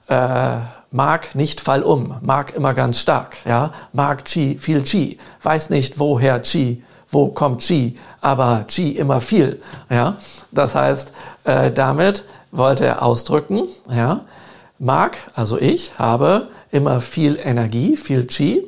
äh, 0.08 0.58
mag 0.92 1.36
nicht 1.36 1.62
fall 1.62 1.84
um, 1.84 2.16
mag 2.22 2.54
immer 2.54 2.74
ganz 2.74 3.00
stark, 3.00 3.38
ja, 3.46 3.74
mag 3.94 4.26
Chi, 4.26 4.58
viel 4.60 4.84
Chi, 4.84 5.18
weiß 5.42 5.70
nicht 5.70 6.00
woher 6.00 6.42
Chi, 6.42 6.84
wo 7.10 7.30
kommt 7.30 7.62
Chi, 7.62 7.98
aber 8.20 8.66
Chi 8.68 8.92
immer 8.98 9.22
viel, 9.22 9.62
ja. 9.90 10.18
Das 10.52 10.76
heißt, 10.76 11.14
äh, 11.46 11.72
damit 11.72 12.26
wollte 12.52 12.86
er 12.86 13.04
ausdrücken, 13.04 13.68
ja, 13.90 14.26
mag, 14.80 15.18
also 15.34 15.58
ich, 15.58 15.98
habe 15.98 16.50
immer 16.72 17.02
viel 17.02 17.40
Energie, 17.42 17.96
viel 17.96 18.26
Qi 18.26 18.64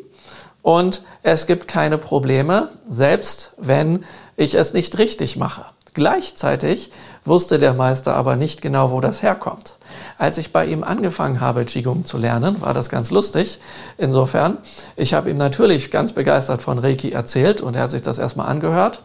und 0.61 1.03
es 1.23 1.45
gibt 1.45 1.67
keine 1.67 1.97
Probleme, 1.97 2.69
selbst 2.87 3.53
wenn 3.57 4.05
ich 4.37 4.55
es 4.55 4.73
nicht 4.73 4.97
richtig 4.97 5.35
mache. 5.35 5.65
Gleichzeitig 5.93 6.91
wusste 7.25 7.59
der 7.59 7.73
Meister 7.73 8.15
aber 8.15 8.35
nicht 8.35 8.61
genau, 8.61 8.91
wo 8.91 8.99
das 8.99 9.21
herkommt. 9.21 9.75
Als 10.17 10.37
ich 10.37 10.51
bei 10.51 10.65
ihm 10.65 10.83
angefangen 10.83 11.41
habe, 11.41 11.65
Qigong 11.65 12.05
zu 12.05 12.17
lernen, 12.17 12.61
war 12.61 12.73
das 12.73 12.89
ganz 12.89 13.11
lustig. 13.11 13.59
Insofern, 13.97 14.57
ich 14.95 15.13
habe 15.13 15.29
ihm 15.29 15.37
natürlich 15.37 15.91
ganz 15.91 16.13
begeistert 16.13 16.61
von 16.61 16.79
Reiki 16.79 17.11
erzählt 17.11 17.61
und 17.61 17.75
er 17.75 17.83
hat 17.83 17.91
sich 17.91 18.01
das 18.01 18.19
erstmal 18.19 18.47
angehört 18.47 19.01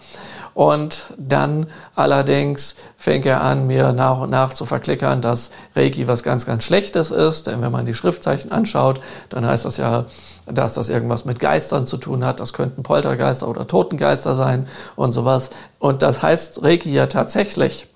und 0.58 1.04
dann 1.16 1.66
allerdings 1.94 2.74
fing 2.96 3.22
er 3.22 3.42
an, 3.42 3.68
mir 3.68 3.92
nach 3.92 4.22
und 4.22 4.30
nach 4.30 4.52
zu 4.52 4.66
verklickern, 4.66 5.20
dass 5.20 5.52
Reiki 5.76 6.08
was 6.08 6.24
ganz, 6.24 6.46
ganz 6.46 6.64
Schlechtes 6.64 7.12
ist. 7.12 7.46
Denn 7.46 7.62
wenn 7.62 7.70
man 7.70 7.86
die 7.86 7.94
Schriftzeichen 7.94 8.50
anschaut, 8.50 9.00
dann 9.28 9.46
heißt 9.46 9.64
das 9.64 9.76
ja, 9.76 10.06
dass 10.46 10.74
das 10.74 10.88
irgendwas 10.88 11.24
mit 11.24 11.38
Geistern 11.38 11.86
zu 11.86 11.96
tun 11.96 12.24
hat. 12.24 12.40
Das 12.40 12.54
könnten 12.54 12.82
Poltergeister 12.82 13.46
oder 13.46 13.68
Totengeister 13.68 14.34
sein 14.34 14.66
und 14.97 15.12
sowas. 15.12 15.50
Und 15.78 16.02
das 16.02 16.23
heißt 16.23 16.60
Reiki 16.64 16.90
ja 16.90 17.06
tatsächlich. 17.06 17.86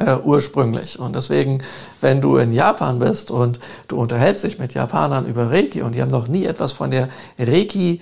Äh, 0.00 0.16
ursprünglich. 0.16 0.98
Und 0.98 1.14
deswegen, 1.14 1.62
wenn 2.00 2.20
du 2.20 2.36
in 2.36 2.52
Japan 2.52 2.98
bist 2.98 3.30
und 3.30 3.60
du 3.86 3.96
unterhältst 4.00 4.42
dich 4.42 4.58
mit 4.58 4.74
Japanern 4.74 5.24
über 5.26 5.52
Reiki 5.52 5.82
und 5.82 5.94
die 5.94 6.02
haben 6.02 6.10
noch 6.10 6.26
nie 6.26 6.46
etwas 6.46 6.72
von 6.72 6.90
der 6.90 7.08
Reiki 7.38 8.00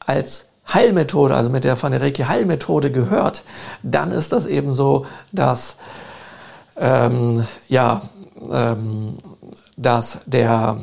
als 0.00 0.50
Heilmethode, 0.72 1.34
also 1.34 1.48
mit 1.48 1.64
der 1.64 1.76
von 1.76 1.92
der 1.92 2.02
Reiki 2.02 2.24
Heilmethode 2.24 2.92
gehört, 2.92 3.42
dann 3.82 4.10
ist 4.10 4.32
das 4.32 4.44
eben 4.44 4.70
so, 4.70 5.06
dass 5.32 5.76
ähm, 6.76 7.46
ja, 7.68 8.02
ähm, 8.50 9.14
dass 9.78 10.18
der 10.26 10.76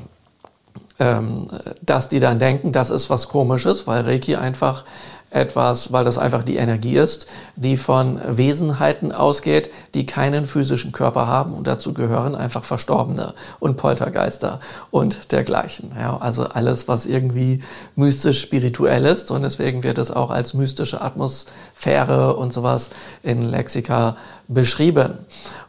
ähm, 1.00 1.50
dass 1.84 2.10
die 2.10 2.20
dann 2.20 2.40
denken, 2.40 2.72
das 2.72 2.90
ist 2.90 3.12
was 3.12 3.28
Komisches, 3.30 3.86
weil 3.86 4.02
Reiki 4.02 4.36
einfach 4.36 4.86
etwas, 5.30 5.92
weil 5.92 6.06
das 6.06 6.18
einfach 6.18 6.44
die 6.44 6.56
Energie 6.56 6.98
ist, 6.98 7.28
die 7.56 7.76
von 7.76 8.20
Wesenheiten 8.26 9.12
ausgeht, 9.12 9.70
die 9.94 10.06
keinen 10.06 10.46
physischen 10.46 10.94
Körper 10.94 11.28
haben 11.28 11.54
und 11.54 11.68
dazu 11.68 11.94
gehören 11.94 12.36
einfach 12.36 12.64
Verstorbene 12.64 13.34
und 13.60 13.76
Poltergeister 13.76 14.62
und 14.90 15.32
dergleichen. 15.32 15.92
Ja, 15.98 16.18
also 16.18 16.46
alles, 16.46 16.88
was 16.88 17.06
irgendwie 17.06 17.62
mystisch 17.96 18.42
spirituell 18.42 19.06
ist 19.06 19.30
und 19.30 19.42
deswegen 19.42 19.84
wird 19.84 19.98
es 19.98 20.12
auch 20.12 20.30
als 20.30 20.54
mystische 20.54 21.02
Atmosphäre 21.02 22.36
und 22.38 22.54
sowas 22.54 22.92
in 23.22 23.44
Lexika 23.44 24.16
beschrieben. 24.48 25.20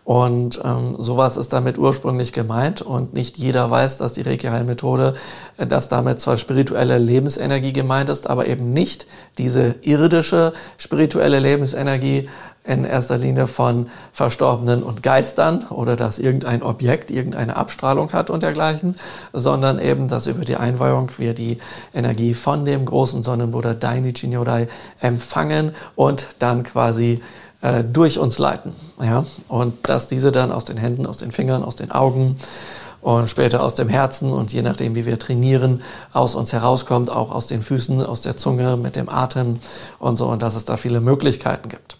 Und 0.08 0.58
ähm, 0.64 0.96
sowas 0.98 1.36
ist 1.36 1.52
damit 1.52 1.76
ursprünglich 1.76 2.32
gemeint 2.32 2.80
und 2.80 3.12
nicht 3.12 3.36
jeder 3.36 3.70
weiß, 3.70 3.98
dass 3.98 4.14
die 4.14 4.22
Reiki-Heilmethode, 4.22 5.16
äh, 5.58 5.66
dass 5.66 5.90
damit 5.90 6.18
zwar 6.18 6.38
spirituelle 6.38 6.96
Lebensenergie 6.96 7.74
gemeint 7.74 8.08
ist, 8.08 8.30
aber 8.30 8.46
eben 8.46 8.72
nicht 8.72 9.06
diese 9.36 9.74
irdische 9.82 10.54
spirituelle 10.78 11.40
Lebensenergie 11.40 12.26
in 12.64 12.84
erster 12.86 13.18
Linie 13.18 13.46
von 13.46 13.90
Verstorbenen 14.14 14.82
und 14.82 15.02
Geistern 15.02 15.66
oder 15.68 15.94
dass 15.94 16.18
irgendein 16.18 16.62
Objekt 16.62 17.10
irgendeine 17.10 17.56
Abstrahlung 17.56 18.10
hat 18.14 18.30
und 18.30 18.42
dergleichen, 18.42 18.96
sondern 19.34 19.78
eben, 19.78 20.08
dass 20.08 20.26
über 20.26 20.46
die 20.46 20.56
Einweihung 20.56 21.10
wir 21.18 21.34
die 21.34 21.58
Energie 21.92 22.32
von 22.32 22.64
dem 22.64 22.86
großen 22.86 23.22
Sonnenbuddha 23.22 23.74
Dainichi 23.74 24.28
Nyodai 24.28 24.68
empfangen 25.00 25.72
und 25.96 26.28
dann 26.38 26.62
quasi 26.62 27.20
äh, 27.60 27.84
durch 27.84 28.18
uns 28.18 28.38
leiten. 28.38 28.72
Ja? 29.00 29.24
Und 29.48 29.88
dass 29.88 30.06
diese 30.06 30.32
dann 30.32 30.52
aus 30.52 30.64
den 30.64 30.76
Händen, 30.76 31.06
aus 31.06 31.18
den 31.18 31.32
Fingern, 31.32 31.62
aus 31.62 31.76
den 31.76 31.90
Augen 31.90 32.36
und 33.00 33.28
später 33.28 33.62
aus 33.62 33.74
dem 33.74 33.88
Herzen 33.88 34.32
und 34.32 34.52
je 34.52 34.62
nachdem, 34.62 34.94
wie 34.94 35.06
wir 35.06 35.18
trainieren, 35.18 35.82
aus 36.12 36.34
uns 36.34 36.52
herauskommt, 36.52 37.10
auch 37.10 37.30
aus 37.30 37.46
den 37.46 37.62
Füßen, 37.62 38.04
aus 38.04 38.22
der 38.22 38.36
Zunge, 38.36 38.76
mit 38.76 38.96
dem 38.96 39.08
Atem 39.08 39.58
und 39.98 40.16
so, 40.16 40.26
und 40.26 40.42
dass 40.42 40.54
es 40.54 40.64
da 40.64 40.76
viele 40.76 41.00
Möglichkeiten 41.00 41.68
gibt. 41.68 41.97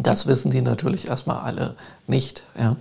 Das 0.00 0.26
wissen 0.26 0.50
die 0.50 0.62
natürlich 0.62 1.08
erstmal 1.08 1.40
alle 1.40 1.74
nicht. 2.06 2.44
Ja. 2.58 2.76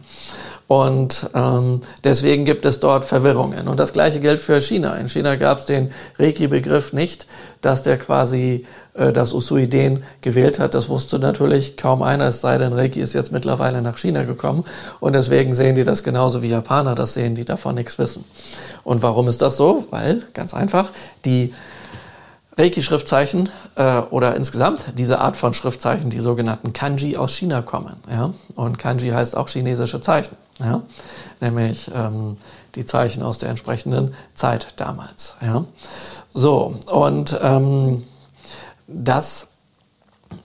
Und 0.67 1.30
ähm, 1.34 1.82
deswegen 2.03 2.43
gibt 2.45 2.65
es 2.65 2.80
dort 2.80 3.06
Verwirrungen. 3.06 3.67
Und 3.67 3.80
das 3.80 3.93
gleiche 3.93 4.19
gilt 4.19 4.39
für 4.39 4.60
China. 4.62 4.95
In 4.95 5.08
China 5.08 5.36
gab 5.36 5.60
es 5.60 5.65
den 5.65 5.91
Reiki-Begriff 6.19 6.93
nicht, 6.93 7.25
dass 7.62 7.84
der 7.84 7.97
quasi 7.97 8.65
äh, 8.93 9.13
das 9.13 9.34
Usui-Den 9.34 10.03
gewählt 10.21 10.60
hat. 10.60 10.73
Das 10.73 10.89
wusste 10.89 11.19
natürlich 11.19 11.77
kaum 11.77 12.01
einer, 12.01 12.25
es 12.25 12.41
sei 12.41 12.58
denn, 12.58 12.73
Reiki 12.73 12.99
ist 12.99 13.13
jetzt 13.13 13.32
mittlerweile 13.32 13.82
nach 13.82 13.97
China 13.97 14.23
gekommen. 14.23 14.65
Und 14.99 15.13
deswegen 15.13 15.56
sehen 15.56 15.75
die 15.75 15.86
das 15.86 16.03
genauso 16.03 16.41
wie 16.41 16.49
Japaner 16.49 16.95
das 16.95 17.13
sehen, 17.13 17.34
die 17.34 17.45
davon 17.45 17.75
nichts 17.75 17.97
wissen. 17.97 18.25
Und 18.84 19.01
warum 19.01 19.27
ist 19.27 19.41
das 19.41 19.58
so? 19.58 19.88
Weil, 19.89 20.23
ganz 20.34 20.53
einfach, 20.53 20.91
die 21.23 21.53
Reiki-Schriftzeichen 22.58 23.50
äh, 23.76 24.00
oder 24.10 24.36
insgesamt 24.36 24.86
diese 24.98 25.20
Art 25.20 25.38
von 25.38 25.54
Schriftzeichen, 25.54 26.10
die 26.10 26.20
sogenannten 26.20 26.74
Kanji 26.74 27.17
aus 27.17 27.34
China 27.34 27.62
kommen. 27.62 27.98
Ja? 28.10 28.34
Und 28.56 28.78
Kanji 28.80 29.12
heißt 29.12 29.38
auch 29.38 29.48
chinesische 29.50 30.02
Zeichen, 30.02 30.36
ja? 30.60 30.82
nämlich 31.39 31.91
ähm, 31.93 32.38
die 32.76 32.86
Zeichen 32.86 33.22
aus 33.24 33.38
der 33.38 33.50
entsprechenden 33.50 34.15
Zeit 34.34 34.67
damals. 34.78 35.36
Ja? 35.41 35.65
So, 36.34 36.76
und 36.88 37.38
ähm, 37.41 38.04
das 38.88 39.48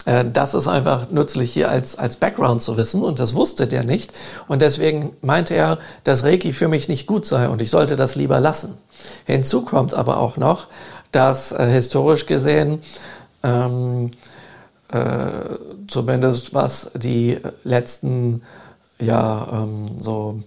äh, 0.05 0.25
das 0.31 0.55
ist 0.55 0.68
einfach 0.68 1.11
nützlich 1.11 1.53
hier 1.53 1.70
als, 1.70 1.98
als 1.98 2.16
Background 2.16 2.62
zu 2.62 2.77
wissen 2.77 3.03
und 3.03 3.18
das 3.18 3.35
wusste 3.35 3.66
der 3.66 3.85
nicht. 3.85 4.12
Und 4.48 4.62
deswegen 4.62 5.16
meinte 5.22 5.55
er, 5.55 5.79
dass 6.05 6.25
Reiki 6.25 6.53
für 6.53 6.68
mich 6.68 6.88
nicht 6.88 7.07
gut 7.07 7.27
sei 7.27 7.48
und 7.48 7.62
ich 7.62 7.70
sollte 7.70 7.96
das 7.96 8.14
lieber 8.14 8.40
lassen. 8.40 8.77
Hinzu 9.27 9.62
kommt 9.62 9.94
aber 9.94 10.18
auch 10.18 10.37
noch, 10.37 10.66
dass 11.12 11.53
äh, 11.53 11.66
historisch 11.70 12.27
gesehen, 12.27 12.81
ähm, 13.42 14.11
äh, 14.88 15.57
zumindest 15.88 16.55
was 16.55 16.90
die 16.94 17.38
letzten 17.64 18.42
ja, 19.01 19.64
ähm, 19.64 19.98
so 19.98 20.40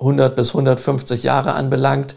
100 0.00 0.34
bis 0.34 0.48
150 0.50 1.22
Jahre 1.22 1.54
anbelangt, 1.54 2.14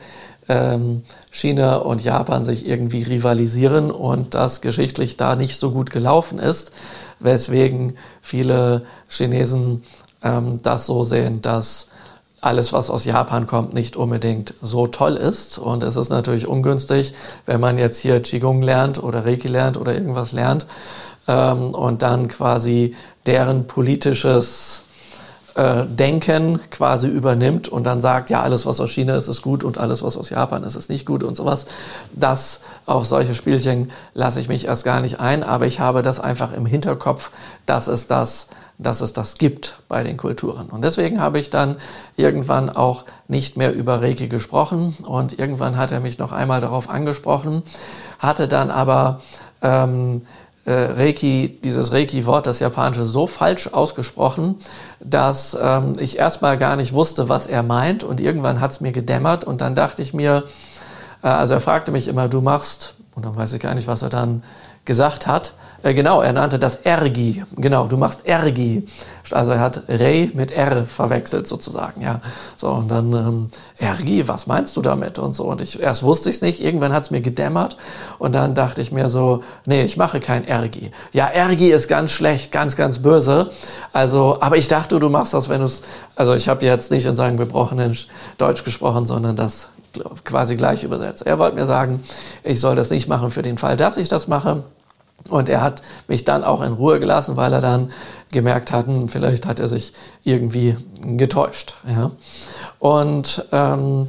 ähm, 0.50 1.04
China 1.32 1.78
und 1.78 2.04
Japan 2.04 2.46
sich 2.46 2.68
irgendwie 2.68 3.04
rivalisieren 3.04 3.92
und 3.92 4.34
das 4.34 4.62
geschichtlich 4.62 5.18
da 5.18 5.36
nicht 5.36 5.60
so 5.60 5.72
gut 5.72 5.92
gelaufen 5.92 6.40
ist, 6.40 6.74
weswegen 7.20 7.98
viele 8.22 8.84
Chinesen 9.10 9.84
ähm, 10.22 10.62
das 10.62 10.86
so 10.86 11.04
sehen, 11.04 11.42
dass 11.42 11.88
alles, 12.44 12.74
was 12.74 12.90
aus 12.90 13.06
Japan 13.06 13.48
kommt, 13.48 13.74
nicht 13.74 13.96
unbedingt 13.96 14.54
so 14.62 14.88
toll 14.88 15.16
ist. 15.16 15.58
Und 15.58 15.84
es 15.84 15.96
ist 15.96 16.10
natürlich 16.10 16.48
ungünstig, 16.48 17.14
wenn 17.46 17.60
man 17.60 17.78
jetzt 17.78 17.98
hier 17.98 18.22
Qigong 18.22 18.62
lernt 18.62 19.02
oder 19.02 19.26
Reiki 19.26 19.48
lernt 19.48 19.78
oder 19.78 19.94
irgendwas 19.94 20.32
lernt 20.32 20.66
ähm, 21.28 21.74
und 21.74 22.02
dann 22.02 22.28
quasi 22.28 22.96
deren 23.26 23.66
politisches 23.66 24.84
äh, 25.56 25.86
Denken 25.86 26.60
quasi 26.70 27.08
übernimmt 27.08 27.68
und 27.68 27.86
dann 27.86 28.02
sagt, 28.02 28.30
ja, 28.30 28.42
alles, 28.42 28.66
was 28.66 28.80
aus 28.80 28.92
China 28.92 29.16
ist, 29.16 29.28
ist 29.28 29.42
gut 29.42 29.64
und 29.64 29.78
alles, 29.78 30.04
was 30.04 30.18
aus 30.18 30.30
Japan 30.30 30.64
ist, 30.64 30.76
ist 30.76 30.90
nicht 30.90 31.06
gut 31.06 31.24
und 31.24 31.36
sowas. 31.36 31.66
Das, 32.12 32.62
auf 32.86 33.06
solche 33.06 33.36
Spielchen 33.36 33.92
lasse 34.14 34.40
ich 34.40 34.50
mich 34.50 34.66
erst 34.66 34.84
gar 34.84 35.00
nicht 35.00 35.20
ein, 35.20 35.44
aber 35.44 35.66
ich 35.66 35.80
habe 35.80 36.02
das 36.02 36.20
einfach 36.20 36.54
im 36.54 36.66
Hinterkopf, 36.66 37.32
dass 37.66 37.88
es 37.88 38.08
das 38.08 38.48
dass 38.84 39.02
es 39.02 39.14
das 39.14 39.36
gibt 39.36 39.78
bei 39.88 40.04
den 40.04 40.18
Kulturen. 40.18 40.70
Und 40.70 40.84
deswegen 40.84 41.20
habe 41.20 41.40
ich 41.40 41.50
dann 41.50 41.78
irgendwann 42.16 42.70
auch 42.70 43.06
nicht 43.28 43.58
mehr 43.58 43.74
über 43.74 44.02
Reiki 44.02 44.28
gesprochen 44.28 44.96
und 45.06 45.40
irgendwann 45.40 45.78
hat 45.78 45.92
er 45.92 46.00
mich 46.00 46.20
noch 46.20 46.32
einmal 46.32 46.62
darauf 46.62 46.90
angesprochen, 46.90 47.64
hatte 48.20 48.48
dann 48.48 48.70
aber 48.70 49.22
ähm, 49.62 50.22
äh, 50.66 50.72
Reiki, 50.72 51.60
dieses 51.64 51.92
Reiki-Wort, 51.92 52.48
das 52.48 52.60
japanische, 52.60 53.06
so 53.06 53.28
falsch 53.28 53.68
ausgesprochen, 53.68 54.60
dass 55.00 55.58
ähm, 55.62 55.94
ich 56.00 56.18
erstmal 56.18 56.58
gar 56.58 56.76
nicht 56.76 56.94
wusste, 56.94 57.28
was 57.28 57.48
er 57.48 57.64
meint 57.64 58.04
und 58.04 58.20
irgendwann 58.20 58.62
hat 58.62 58.72
es 58.72 58.82
mir 58.82 58.92
gedämmert 58.92 59.44
und 59.44 59.62
dann 59.62 59.76
dachte 59.76 60.02
ich 60.02 60.14
mir, 60.14 60.46
äh, 61.22 61.28
also 61.28 61.56
er 61.56 61.62
fragte 61.62 61.92
mich 61.92 62.08
immer, 62.08 62.30
du 62.30 62.42
machst, 62.42 62.96
und 63.16 63.26
dann 63.26 63.36
weiß 63.36 63.54
ich 63.54 63.62
gar 63.62 63.76
nicht, 63.76 63.88
was 63.88 64.02
er 64.02 64.10
dann 64.10 64.44
gesagt 64.86 65.28
hat. 65.28 65.54
Äh, 65.84 65.94
genau, 65.94 66.22
er 66.22 66.32
nannte 66.32 66.58
das 66.58 66.78
Ergi. 66.78 67.44
Genau, 67.58 67.88
du 67.88 67.98
machst 67.98 68.26
Ergi. 68.26 68.88
Also 69.32 69.52
er 69.52 69.60
hat 69.60 69.84
Rei 69.90 70.32
mit 70.34 70.52
R 70.52 70.86
verwechselt 70.86 71.48
sozusagen, 71.48 72.02
ja. 72.02 72.22
So, 72.58 72.70
und 72.70 72.90
dann 72.90 73.14
ähm, 73.14 73.48
Ergi, 73.78 74.28
was 74.28 74.48
meinst 74.48 74.76
du 74.78 74.82
damit? 74.82 75.20
Und 75.20 75.34
so. 75.34 75.44
Und 75.46 75.60
ich 75.60 75.82
erst 75.82 76.04
wusste 76.04 76.30
ich 76.30 76.38
es 76.38 76.42
nicht, 76.42 76.64
irgendwann 76.64 76.94
hat 76.94 77.04
es 77.04 77.12
mir 77.12 77.22
gedämmert 77.22 77.78
und 78.18 78.34
dann 78.34 78.56
dachte 78.56 78.82
ich 78.82 78.92
mir 78.94 79.10
so, 79.10 79.44
nee, 79.66 79.84
ich 79.84 79.98
mache 79.98 80.22
kein 80.22 80.48
Ergi. 80.48 80.92
Ja, 81.12 81.28
Ergi 81.28 81.72
ist 81.72 81.90
ganz 81.90 82.12
schlecht, 82.12 82.52
ganz, 82.52 82.78
ganz 82.78 83.00
böse. 83.00 83.52
Also, 83.92 84.38
aber 84.40 84.56
ich 84.56 84.70
dachte, 84.70 85.00
du 85.00 85.10
machst 85.10 85.34
das, 85.34 85.50
wenn 85.50 85.60
du 85.60 85.66
es. 85.66 85.84
Also 86.16 86.34
ich 86.34 86.48
habe 86.48 86.66
jetzt 86.66 86.92
nicht 86.92 87.06
in 87.06 87.16
seinem 87.16 87.38
gebrochenen 87.38 87.98
Deutsch 88.38 88.64
gesprochen, 88.64 89.06
sondern 89.06 89.36
das 89.36 89.70
quasi 90.24 90.56
gleich 90.56 90.84
übersetzt. 90.84 91.26
Er 91.26 91.40
wollte 91.40 91.56
mir 91.56 91.66
sagen, 91.66 92.02
ich 92.44 92.60
soll 92.60 92.76
das 92.76 92.90
nicht 92.90 93.08
machen 93.08 93.32
für 93.32 93.42
den 93.42 93.58
Fall, 93.58 93.78
dass 93.78 93.98
ich 93.98 94.08
das 94.08 94.28
mache. 94.28 94.64
Und 95.30 95.50
er 95.50 95.62
hat 95.62 95.82
mich 96.08 96.26
dann 96.26 96.44
auch 96.44 96.62
in 96.62 96.74
Ruhe 96.74 97.00
gelassen, 97.00 97.38
weil 97.38 97.54
er 97.54 97.62
dann 97.62 97.92
gemerkt 98.32 98.72
hat, 98.72 98.88
hm, 98.88 99.10
vielleicht 99.10 99.46
hat 99.46 99.60
er 99.60 99.70
sich 99.70 99.94
irgendwie 100.24 100.76
getäuscht. 101.02 101.76
Ja. 101.88 102.12
Und 102.80 103.46
ähm, 103.52 104.08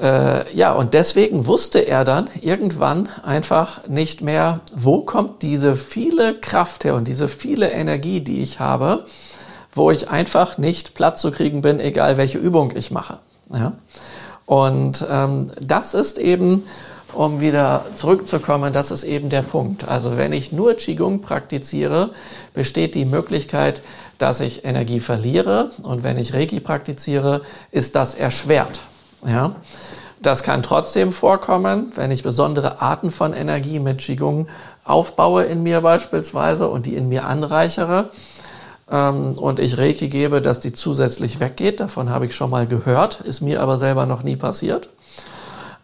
äh, 0.00 0.56
ja, 0.56 0.72
und 0.72 0.94
deswegen 0.94 1.46
wusste 1.46 1.80
er 1.80 2.04
dann 2.04 2.30
irgendwann 2.40 3.08
einfach 3.22 3.86
nicht 3.86 4.22
mehr, 4.22 4.60
wo 4.74 5.02
kommt 5.02 5.42
diese 5.42 5.76
viele 5.76 6.34
Kraft 6.34 6.84
her 6.84 6.94
und 6.94 7.06
diese 7.06 7.28
viele 7.28 7.70
Energie, 7.70 8.20
die 8.22 8.42
ich 8.42 8.60
habe, 8.60 9.04
wo 9.72 9.90
ich 9.90 10.08
einfach 10.08 10.56
nicht 10.56 10.94
Platz 10.94 11.20
zu 11.20 11.30
kriegen 11.30 11.60
bin, 11.60 11.80
egal 11.80 12.16
welche 12.16 12.38
Übung 12.38 12.72
ich 12.74 12.90
mache. 12.90 13.18
Ja. 13.52 13.72
Und 14.46 15.04
ähm, 15.08 15.52
das 15.60 15.94
ist 15.94 16.18
eben, 16.18 16.64
um 17.12 17.40
wieder 17.40 17.86
zurückzukommen, 17.94 18.72
das 18.72 18.90
ist 18.90 19.04
eben 19.04 19.30
der 19.30 19.42
Punkt. 19.42 19.88
Also 19.88 20.16
wenn 20.16 20.32
ich 20.32 20.52
nur 20.52 20.74
Qigong 20.74 21.20
praktiziere, 21.20 22.10
besteht 22.54 22.94
die 22.94 23.04
Möglichkeit, 23.04 23.82
dass 24.18 24.40
ich 24.40 24.64
Energie 24.64 25.00
verliere. 25.00 25.70
Und 25.82 26.02
wenn 26.02 26.18
ich 26.18 26.34
Reiki 26.34 26.60
praktiziere, 26.60 27.42
ist 27.70 27.96
das 27.96 28.14
erschwert. 28.14 28.80
Ja? 29.26 29.56
Das 30.22 30.42
kann 30.42 30.62
trotzdem 30.62 31.12
vorkommen, 31.12 31.92
wenn 31.94 32.10
ich 32.10 32.22
besondere 32.22 32.82
Arten 32.82 33.10
von 33.10 33.32
Energie 33.32 33.78
mit 33.78 33.98
Qigong 33.98 34.48
aufbaue 34.84 35.44
in 35.44 35.62
mir 35.62 35.80
beispielsweise 35.80 36.68
und 36.68 36.86
die 36.86 36.94
in 36.94 37.08
mir 37.08 37.24
anreichere 37.24 38.10
ähm, 38.90 39.38
und 39.38 39.58
ich 39.58 39.78
Reiki 39.78 40.08
gebe, 40.08 40.42
dass 40.42 40.60
die 40.60 40.72
zusätzlich 40.72 41.40
weggeht. 41.40 41.80
Davon 41.80 42.10
habe 42.10 42.26
ich 42.26 42.34
schon 42.34 42.50
mal 42.50 42.66
gehört, 42.66 43.20
ist 43.20 43.40
mir 43.40 43.62
aber 43.62 43.78
selber 43.78 44.04
noch 44.04 44.22
nie 44.22 44.36
passiert. 44.36 44.90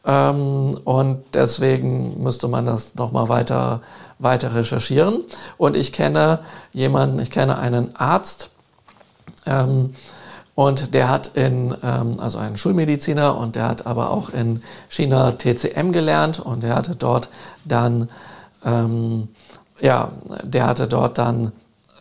Ähm, 0.06 0.78
und 0.84 1.24
deswegen 1.34 2.22
müsste 2.22 2.48
man 2.48 2.64
das 2.64 2.94
nochmal 2.94 3.28
weiter, 3.28 3.80
weiter 4.18 4.54
recherchieren. 4.54 5.22
Und 5.58 5.76
ich 5.76 5.92
kenne 5.92 6.40
jemanden, 6.72 7.18
ich 7.18 7.30
kenne 7.30 7.58
einen 7.58 7.96
Arzt, 7.96 8.50
ähm, 9.46 9.90
und 10.54 10.94
der 10.94 11.10
hat 11.10 11.32
in, 11.34 11.76
ähm, 11.82 12.18
also 12.18 12.38
einen 12.38 12.56
Schulmediziner, 12.56 13.36
und 13.36 13.56
der 13.56 13.68
hat 13.68 13.86
aber 13.86 14.10
auch 14.10 14.30
in 14.30 14.62
China 14.88 15.32
TCM 15.32 15.92
gelernt 15.92 16.40
und 16.40 16.62
der 16.62 16.74
hatte 16.74 16.96
dort 16.96 17.28
dann, 17.66 18.08
ähm, 18.64 19.28
ja, 19.80 20.12
der 20.42 20.66
hatte 20.66 20.88
dort 20.88 21.18
dann 21.18 21.52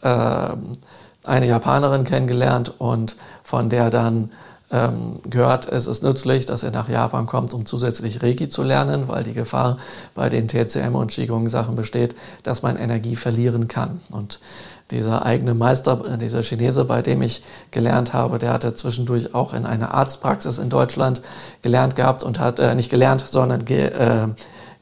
ähm, 0.03 0.77
eine 1.25 1.47
Japanerin 1.47 2.05
kennengelernt 2.05 2.73
und 2.77 3.17
von 3.43 3.69
der 3.69 3.89
dann 3.89 4.29
ähm, 4.75 5.13
gehört, 5.29 5.69
es 5.69 5.87
ist 5.87 6.03
nützlich, 6.03 6.45
dass 6.45 6.63
er 6.63 6.71
nach 6.71 6.89
Japan 6.89 7.25
kommt, 7.27 7.53
um 7.53 7.65
zusätzlich 7.65 8.21
Reiki 8.21 8.49
zu 8.49 8.61
lernen, 8.61 9.07
weil 9.07 9.23
die 9.23 9.33
Gefahr 9.33 9.77
bei 10.13 10.29
den 10.29 10.47
TCM 10.47 10.95
und 10.95 11.11
Qigong-Sachen 11.11 11.75
besteht, 11.75 12.15
dass 12.43 12.61
man 12.61 12.75
Energie 12.75 13.15
verlieren 13.15 13.69
kann. 13.69 14.01
Und 14.09 14.39
dieser 14.91 15.25
eigene 15.25 15.53
Meister, 15.53 16.03
äh, 16.13 16.17
dieser 16.17 16.43
Chinese, 16.43 16.83
bei 16.83 17.01
dem 17.01 17.21
ich 17.21 17.41
gelernt 17.71 18.13
habe, 18.13 18.37
der 18.37 18.51
hatte 18.51 18.73
zwischendurch 18.73 19.33
auch 19.33 19.53
in 19.53 19.65
einer 19.65 19.93
Arztpraxis 19.93 20.57
in 20.57 20.69
Deutschland 20.69 21.21
gelernt 21.61 21.95
gehabt 21.95 22.23
und 22.23 22.39
hat, 22.39 22.59
äh, 22.59 22.75
nicht 22.75 22.89
gelernt, 22.89 23.23
sondern 23.27 23.63
ge, 23.63 23.85
äh, 23.87 24.27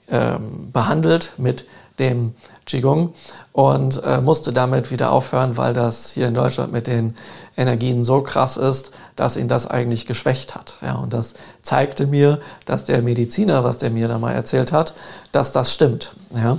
äh, 0.08 0.40
behandelt 0.72 1.34
mit 1.38 1.66
dem 2.00 2.34
Qigong 2.66 3.14
und 3.52 4.02
äh, 4.04 4.22
musste 4.22 4.54
damit 4.54 4.90
wieder 4.90 5.12
aufhören, 5.12 5.58
weil 5.58 5.74
das 5.74 6.12
hier 6.12 6.28
in 6.28 6.34
Deutschland 6.34 6.72
mit 6.72 6.88
den 6.88 7.16
Energien 7.56 8.04
so 8.04 8.22
krass 8.22 8.58
ist, 8.58 8.92
dass 9.16 9.38
ihn 9.38 9.48
das 9.48 9.68
eigentlich 9.68 10.06
geschwächt 10.06 10.56
hat. 10.56 10.78
Ja, 10.82 10.96
und 10.96 11.14
das 11.14 11.36
zeigte 11.62 12.08
mir, 12.08 12.40
dass 12.66 12.84
der 12.84 13.02
Mediziner, 13.02 13.64
was 13.64 13.78
der 13.78 13.92
mir 13.92 14.08
da 14.08 14.18
mal 14.18 14.32
erzählt 14.32 14.72
hat, 14.72 14.94
dass 15.32 15.52
das 15.52 15.74
stimmt. 15.74 16.14
Ja. 16.36 16.58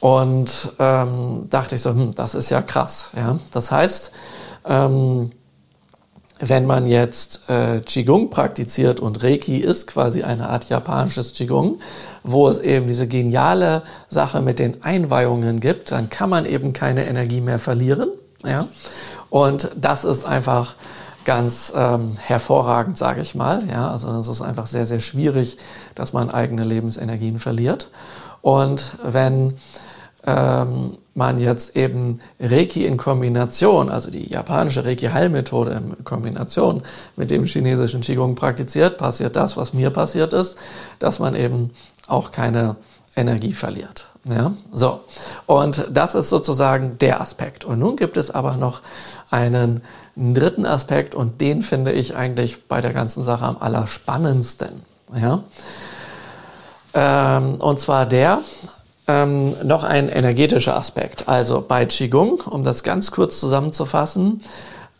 Und 0.00 0.72
ähm, 0.80 1.46
dachte 1.48 1.76
ich 1.76 1.82
so, 1.82 1.90
hm, 1.90 2.14
das 2.14 2.34
ist 2.34 2.50
ja 2.50 2.60
krass. 2.62 3.12
Ja. 3.16 3.38
Das 3.52 3.70
heißt, 3.70 4.10
ähm, 4.64 5.30
wenn 6.40 6.66
man 6.66 6.86
jetzt 6.86 7.48
äh, 7.48 7.80
Qigong 7.80 8.28
praktiziert 8.28 8.98
und 8.98 9.22
Reiki 9.22 9.58
ist 9.58 9.86
quasi 9.86 10.24
eine 10.24 10.48
Art 10.48 10.68
japanisches 10.68 11.34
Qigong, 11.34 11.78
wo 12.24 12.48
es 12.48 12.58
eben 12.58 12.86
diese 12.86 13.06
geniale 13.06 13.82
Sache 14.08 14.40
mit 14.40 14.58
den 14.58 14.82
Einweihungen 14.82 15.60
gibt, 15.60 15.90
dann 15.92 16.10
kann 16.10 16.30
man 16.30 16.46
eben 16.46 16.72
keine 16.72 17.06
Energie 17.06 17.40
mehr 17.40 17.58
verlieren. 17.58 18.08
Ja? 18.44 18.66
Und 19.30 19.70
das 19.76 20.04
ist 20.04 20.24
einfach 20.24 20.74
ganz 21.24 21.72
ähm, 21.76 22.16
hervorragend, 22.18 22.96
sage 22.96 23.22
ich 23.22 23.34
mal. 23.34 23.66
Ja? 23.68 23.90
Also 23.90 24.08
es 24.18 24.28
ist 24.28 24.42
einfach 24.42 24.66
sehr, 24.66 24.86
sehr 24.86 25.00
schwierig, 25.00 25.58
dass 25.94 26.12
man 26.12 26.30
eigene 26.30 26.64
Lebensenergien 26.64 27.38
verliert. 27.38 27.90
Und 28.40 28.92
wenn 29.02 29.54
ähm, 30.24 30.98
man 31.14 31.38
jetzt 31.38 31.76
eben 31.76 32.20
Reiki 32.40 32.86
in 32.86 32.96
Kombination, 32.96 33.88
also 33.90 34.10
die 34.10 34.30
japanische 34.30 34.84
Reiki-Heilmethode 34.84 35.72
in 35.72 36.04
Kombination 36.04 36.82
mit 37.16 37.30
dem 37.30 37.44
chinesischen 37.44 38.00
Qigong 38.00 38.34
praktiziert, 38.34 38.98
passiert 38.98 39.36
das, 39.36 39.56
was 39.56 39.74
mir 39.74 39.90
passiert 39.90 40.32
ist, 40.32 40.56
dass 40.98 41.18
man 41.18 41.34
eben 41.34 41.70
auch 42.06 42.32
keine 42.32 42.76
Energie 43.16 43.52
verliert. 43.52 44.06
Ja, 44.24 44.52
so. 44.72 45.00
Und 45.46 45.88
das 45.90 46.14
ist 46.14 46.30
sozusagen 46.30 46.96
der 46.98 47.20
Aspekt. 47.20 47.64
Und 47.64 47.80
nun 47.80 47.96
gibt 47.96 48.16
es 48.16 48.30
aber 48.30 48.56
noch 48.56 48.80
einen 49.30 49.82
dritten 50.16 50.64
Aspekt 50.64 51.14
und 51.14 51.40
den 51.40 51.62
finde 51.62 51.92
ich 51.92 52.14
eigentlich 52.14 52.68
bei 52.68 52.80
der 52.80 52.92
ganzen 52.92 53.24
Sache 53.24 53.44
am 53.44 53.56
allerspannendsten. 53.58 54.82
Ja? 55.14 55.42
Ähm, 56.94 57.56
und 57.56 57.80
zwar 57.80 58.06
der, 58.06 58.40
ähm, 59.08 59.54
noch 59.64 59.82
ein 59.84 60.08
energetischer 60.08 60.76
Aspekt. 60.76 61.28
Also 61.28 61.64
bei 61.66 61.86
Qigong, 61.86 62.40
um 62.40 62.62
das 62.62 62.84
ganz 62.84 63.10
kurz 63.10 63.40
zusammenzufassen, 63.40 64.42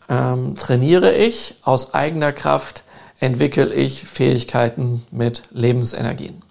ähm, 0.09 0.55
trainiere 0.55 1.13
ich 1.13 1.55
aus 1.63 1.93
eigener 1.93 2.33
Kraft, 2.33 2.83
entwickle 3.19 3.73
ich 3.73 4.03
Fähigkeiten 4.03 5.05
mit 5.11 5.43
Lebensenergien. 5.51 6.42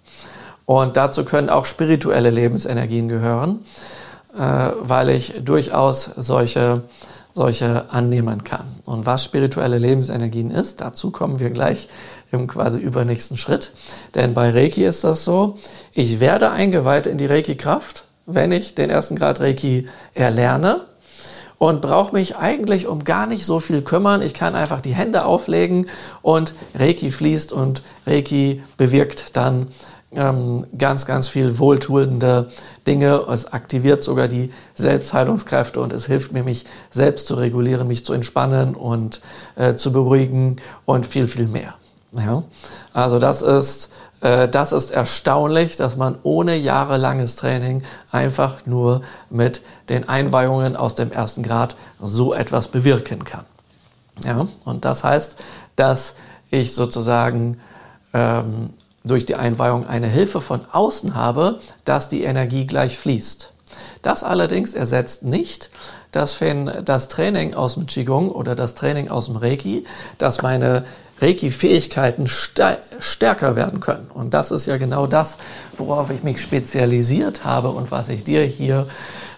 Und 0.65 0.97
dazu 0.97 1.25
können 1.25 1.49
auch 1.49 1.65
spirituelle 1.65 2.29
Lebensenergien 2.29 3.09
gehören, 3.09 3.59
äh, 4.37 4.69
weil 4.79 5.09
ich 5.09 5.33
durchaus 5.43 6.09
solche, 6.15 6.83
solche 7.35 7.91
annehmen 7.91 8.43
kann. 8.43 8.67
Und 8.85 9.05
was 9.05 9.23
spirituelle 9.23 9.77
Lebensenergien 9.77 10.51
ist, 10.51 10.81
dazu 10.81 11.11
kommen 11.11 11.39
wir 11.39 11.49
gleich 11.49 11.89
im 12.31 12.47
quasi 12.47 12.79
übernächsten 12.79 13.37
Schritt. 13.37 13.71
Denn 14.15 14.33
bei 14.33 14.49
Reiki 14.49 14.85
ist 14.85 15.03
das 15.03 15.23
so, 15.23 15.57
ich 15.91 16.19
werde 16.19 16.49
eingeweiht 16.49 17.07
in 17.07 17.17
die 17.17 17.25
Reiki-Kraft, 17.25 18.05
wenn 18.25 18.51
ich 18.51 18.73
den 18.73 18.89
ersten 18.89 19.15
Grad 19.15 19.39
Reiki 19.41 19.87
erlerne. 20.13 20.81
und 21.63 21.81
brauche 21.81 22.13
mich 22.13 22.35
eigentlich 22.35 22.87
um 22.87 23.05
gar 23.05 23.25
nicht 23.25 23.45
so 23.45 23.61
viel 23.61 23.81
kümmern. 23.83 24.21
Ich 24.21 24.33
kann 24.33 24.53
einfach 24.53 24.81
die 24.81 24.93
Hände 24.93 25.23
auflegen 25.23 25.87
und 26.21 26.53
Reiki 26.75 27.11
fließt 27.11 27.53
und 27.53 27.83
Reiki 28.05 28.61
bewirkt 28.75 29.37
dann 29.37 29.67
ähm, 30.15 30.65
ganz, 30.77 31.05
ganz 31.05 31.27
viel 31.27 31.59
wohltuende 31.59 32.49
Dinge. 32.87 33.25
Es 33.29 33.51
aktiviert 33.51 34.03
sogar 34.03 34.27
die 34.27 34.51
Selbstheilungskräfte 34.75 35.79
und 35.79 35.93
es 35.93 36.05
hilft 36.05 36.31
mir, 36.31 36.43
mich 36.43 36.65
selbst 36.91 37.27
zu 37.27 37.35
regulieren, 37.35 37.87
mich 37.87 38.05
zu 38.05 38.13
entspannen 38.13 38.75
und 38.75 39.21
äh, 39.55 39.75
zu 39.75 39.91
beruhigen 39.91 40.57
und 40.85 41.05
viel, 41.05 41.27
viel 41.27 41.47
mehr. 41.47 41.75
Ja? 42.11 42.43
Also 42.93 43.19
das 43.19 43.41
ist, 43.41 43.91
äh, 44.21 44.47
das 44.47 44.71
ist 44.71 44.91
erstaunlich, 44.91 45.75
dass 45.77 45.97
man 45.97 46.17
ohne 46.23 46.55
jahrelanges 46.55 47.35
Training 47.35 47.83
einfach 48.11 48.65
nur 48.65 49.01
mit 49.29 49.61
den 49.89 50.07
Einweihungen 50.07 50.75
aus 50.75 50.95
dem 50.95 51.11
ersten 51.11 51.43
Grad 51.43 51.75
so 52.01 52.33
etwas 52.33 52.67
bewirken 52.67 53.23
kann. 53.23 53.45
Ja? 54.23 54.47
Und 54.65 54.85
das 54.85 55.03
heißt, 55.03 55.37
dass 55.75 56.15
ich 56.49 56.73
sozusagen 56.73 57.57
ähm, 58.13 58.69
durch 59.03 59.25
die 59.25 59.35
Einweihung 59.35 59.85
eine 59.85 60.07
Hilfe 60.07 60.41
von 60.41 60.61
außen 60.71 61.15
habe, 61.15 61.59
dass 61.85 62.09
die 62.09 62.23
Energie 62.23 62.65
gleich 62.65 62.97
fließt. 62.97 63.51
Das 64.01 64.23
allerdings 64.23 64.73
ersetzt 64.73 65.23
nicht, 65.23 65.69
dass 66.11 66.39
wenn 66.41 66.71
das 66.85 67.07
Training 67.07 67.55
aus 67.55 67.73
dem 67.73 67.87
Qigong 67.87 68.29
oder 68.29 68.55
das 68.55 68.75
Training 68.75 69.09
aus 69.09 69.25
dem 69.25 69.35
Reiki, 69.35 69.85
dass 70.19 70.41
meine 70.41 70.85
Reiki-Fähigkeiten 71.19 72.27
stärker 72.27 73.55
werden 73.55 73.79
können. 73.79 74.09
Und 74.13 74.33
das 74.33 74.51
ist 74.51 74.67
ja 74.67 74.77
genau 74.77 75.07
das, 75.07 75.37
worauf 75.77 76.09
ich 76.11 76.21
mich 76.23 76.41
spezialisiert 76.41 77.45
habe 77.45 77.69
und 77.69 77.91
was 77.91 78.09
ich 78.09 78.23
dir 78.23 78.43
hier 78.43 78.87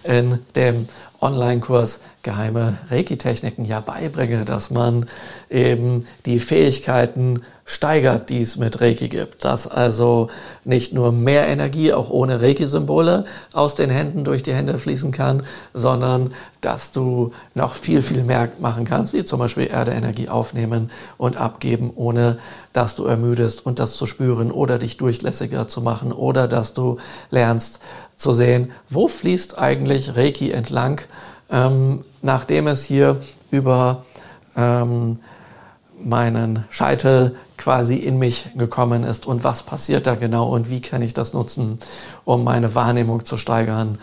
in 0.04 0.40
dem 0.54 0.88
Online-Kurs 1.26 2.00
geheime 2.22 2.78
Reiki-Techniken 2.90 3.64
ja 3.64 3.80
beibringe, 3.80 4.44
dass 4.44 4.70
man 4.70 5.06
eben 5.50 6.06
die 6.24 6.38
Fähigkeiten 6.38 7.42
steigert, 7.64 8.30
die 8.30 8.42
es 8.42 8.56
mit 8.56 8.80
Reiki 8.80 9.08
gibt. 9.08 9.44
Dass 9.44 9.66
also 9.66 10.28
nicht 10.64 10.92
nur 10.92 11.10
mehr 11.10 11.48
Energie, 11.48 11.92
auch 11.92 12.10
ohne 12.10 12.40
Reiki-Symbole, 12.40 13.24
aus 13.52 13.74
den 13.74 13.90
Händen 13.90 14.22
durch 14.22 14.44
die 14.44 14.54
Hände 14.54 14.78
fließen 14.78 15.10
kann, 15.10 15.42
sondern 15.74 16.32
dass 16.60 16.92
du 16.92 17.32
noch 17.54 17.74
viel, 17.74 18.02
viel 18.02 18.22
mehr 18.22 18.48
machen 18.60 18.84
kannst, 18.84 19.12
wie 19.12 19.24
zum 19.24 19.40
Beispiel 19.40 19.66
Erde-Energie 19.66 20.28
aufnehmen 20.28 20.90
und 21.18 21.36
abgeben, 21.36 21.92
ohne 21.94 22.38
dass 22.72 22.94
du 22.94 23.04
ermüdest 23.04 23.66
und 23.66 23.78
das 23.78 23.96
zu 23.96 24.06
spüren 24.06 24.50
oder 24.50 24.78
dich 24.78 24.96
durchlässiger 24.96 25.66
zu 25.66 25.80
machen 25.80 26.12
oder 26.12 26.46
dass 26.46 26.74
du 26.74 26.98
lernst 27.30 27.80
zu 28.16 28.32
sehen, 28.32 28.72
wo 28.88 29.08
fließt 29.08 29.58
eigentlich 29.58 30.16
Reiki 30.16 30.50
entlang 30.50 31.02
ähm, 31.50 32.02
nachdem 32.22 32.66
es 32.66 32.84
hier 32.84 33.20
über 33.50 34.04
ähm, 34.56 35.18
meinen 35.98 36.64
Scheitel 36.70 37.36
quasi 37.56 37.96
in 37.96 38.18
mich 38.18 38.48
gekommen 38.56 39.04
ist. 39.04 39.26
Und 39.26 39.44
was 39.44 39.62
passiert 39.62 40.06
da 40.06 40.14
genau 40.14 40.48
und 40.48 40.68
wie 40.68 40.80
kann 40.80 41.02
ich 41.02 41.14
das 41.14 41.32
nutzen, 41.32 41.78
um 42.24 42.44
meine 42.44 42.74
Wahrnehmung 42.74 43.24
zu 43.24 43.36
steigern 43.36 43.98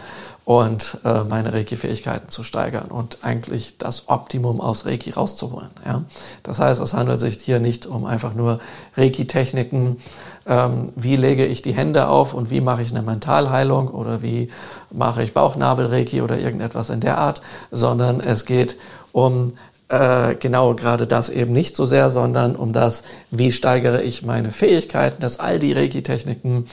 und 0.45 0.97
äh, 1.05 1.23
meine 1.23 1.53
Reiki-Fähigkeiten 1.53 2.27
zu 2.27 2.43
steigern 2.43 2.91
und 2.91 3.19
eigentlich 3.21 3.77
das 3.77 4.09
Optimum 4.09 4.59
aus 4.59 4.85
Reiki 4.85 5.11
rauszuholen. 5.11 5.69
Ja? 5.85 6.03
Das 6.43 6.59
heißt, 6.59 6.81
es 6.81 6.93
handelt 6.93 7.19
sich 7.19 7.37
hier 7.41 7.59
nicht 7.59 7.85
um 7.85 8.05
einfach 8.05 8.33
nur 8.33 8.59
Reiki-Techniken, 8.97 9.97
ähm, 10.45 10.89
wie 10.95 11.15
lege 11.15 11.45
ich 11.45 11.61
die 11.61 11.73
Hände 11.73 12.07
auf 12.07 12.33
und 12.33 12.49
wie 12.51 12.59
mache 12.59 12.81
ich 12.81 12.91
eine 12.91 13.01
Mentalheilung 13.01 13.87
oder 13.87 14.21
wie 14.21 14.49
mache 14.91 15.23
ich 15.23 15.33
Bauchnabel-Reiki 15.33 16.21
oder 16.21 16.37
irgendetwas 16.37 16.89
in 16.89 16.99
der 16.99 17.17
Art, 17.17 17.41
sondern 17.71 18.19
es 18.19 18.45
geht 18.45 18.75
um 19.13 19.53
äh, 19.87 20.35
genau 20.35 20.73
gerade 20.73 21.07
das 21.07 21.29
eben 21.29 21.53
nicht 21.53 21.75
so 21.75 21.85
sehr, 21.85 22.09
sondern 22.09 22.55
um 22.55 22.73
das, 22.73 23.03
wie 23.31 23.51
steigere 23.51 24.01
ich 24.01 24.23
meine 24.23 24.51
Fähigkeiten, 24.51 25.21
dass 25.21 25.39
all 25.39 25.59
die 25.59 25.71
Reiki-Techniken 25.71 26.65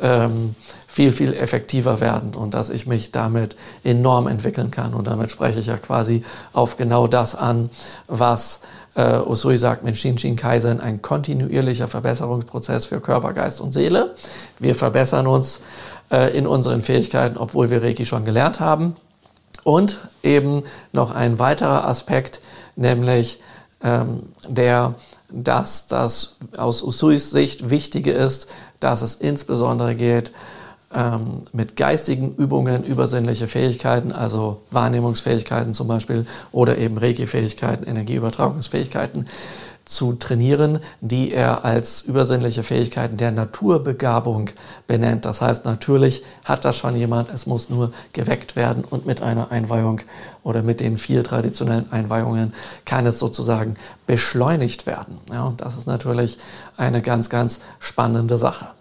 ähm, 0.00 0.54
viel, 0.90 1.12
viel 1.12 1.34
effektiver 1.34 2.00
werden 2.00 2.34
und 2.34 2.54
dass 2.54 2.70
ich 2.70 2.86
mich 2.86 3.12
damit 3.12 3.54
enorm 3.84 4.26
entwickeln 4.26 4.70
kann. 4.70 4.94
Und 4.94 5.06
damit 5.06 5.30
spreche 5.30 5.60
ich 5.60 5.66
ja 5.66 5.76
quasi 5.76 6.24
auf 6.54 6.78
genau 6.78 7.06
das 7.06 7.34
an, 7.34 7.68
was 8.06 8.62
äh, 8.94 9.18
Usui 9.18 9.58
sagt 9.58 9.84
mit 9.84 9.98
Shinshin 9.98 10.34
Kaizen, 10.34 10.80
ein 10.80 11.02
kontinuierlicher 11.02 11.88
Verbesserungsprozess 11.88 12.86
für 12.86 13.00
Körper, 13.00 13.34
Geist 13.34 13.60
und 13.60 13.72
Seele. 13.72 14.14
Wir 14.58 14.74
verbessern 14.74 15.26
uns 15.26 15.60
äh, 16.10 16.36
in 16.36 16.46
unseren 16.46 16.80
Fähigkeiten, 16.80 17.36
obwohl 17.36 17.68
wir 17.68 17.82
Reiki 17.82 18.06
schon 18.06 18.24
gelernt 18.24 18.58
haben. 18.58 18.96
Und 19.64 20.00
eben 20.22 20.62
noch 20.92 21.14
ein 21.14 21.38
weiterer 21.38 21.86
Aspekt, 21.86 22.40
nämlich 22.76 23.40
ähm, 23.84 24.22
der, 24.48 24.94
dass 25.30 25.86
das 25.86 26.38
aus 26.56 26.82
Usuis 26.82 27.30
Sicht 27.30 27.68
Wichtige 27.68 28.12
ist, 28.12 28.48
dass 28.80 29.02
es 29.02 29.16
insbesondere 29.16 29.94
geht, 29.94 30.32
ähm, 30.92 31.42
mit 31.52 31.76
geistigen 31.76 32.34
Übungen 32.36 32.84
übersinnliche 32.84 33.46
Fähigkeiten, 33.46 34.12
also 34.12 34.62
Wahrnehmungsfähigkeiten 34.70 35.74
zum 35.74 35.88
Beispiel 35.88 36.26
oder 36.52 36.78
eben 36.78 36.96
Reiki-Fähigkeiten, 36.98 37.84
Energieübertragungsfähigkeiten 37.84 39.26
zu 39.88 40.12
trainieren, 40.12 40.80
die 41.00 41.32
er 41.32 41.64
als 41.64 42.02
übersinnliche 42.02 42.62
Fähigkeiten 42.62 43.16
der 43.16 43.32
Naturbegabung 43.32 44.50
benennt. 44.86 45.24
Das 45.24 45.40
heißt, 45.40 45.64
natürlich 45.64 46.22
hat 46.44 46.66
das 46.66 46.76
schon 46.76 46.94
jemand, 46.94 47.30
es 47.30 47.46
muss 47.46 47.70
nur 47.70 47.92
geweckt 48.12 48.54
werden 48.54 48.84
und 48.84 49.06
mit 49.06 49.22
einer 49.22 49.50
Einweihung 49.50 50.02
oder 50.42 50.62
mit 50.62 50.80
den 50.80 50.98
vier 50.98 51.24
traditionellen 51.24 51.90
Einweihungen 51.90 52.52
kann 52.84 53.06
es 53.06 53.18
sozusagen 53.18 53.76
beschleunigt 54.06 54.84
werden. 54.84 55.18
Ja, 55.32 55.46
und 55.46 55.62
das 55.62 55.76
ist 55.76 55.86
natürlich 55.86 56.38
eine 56.76 57.00
ganz, 57.00 57.30
ganz 57.30 57.60
spannende 57.80 58.36
Sache. 58.36 58.77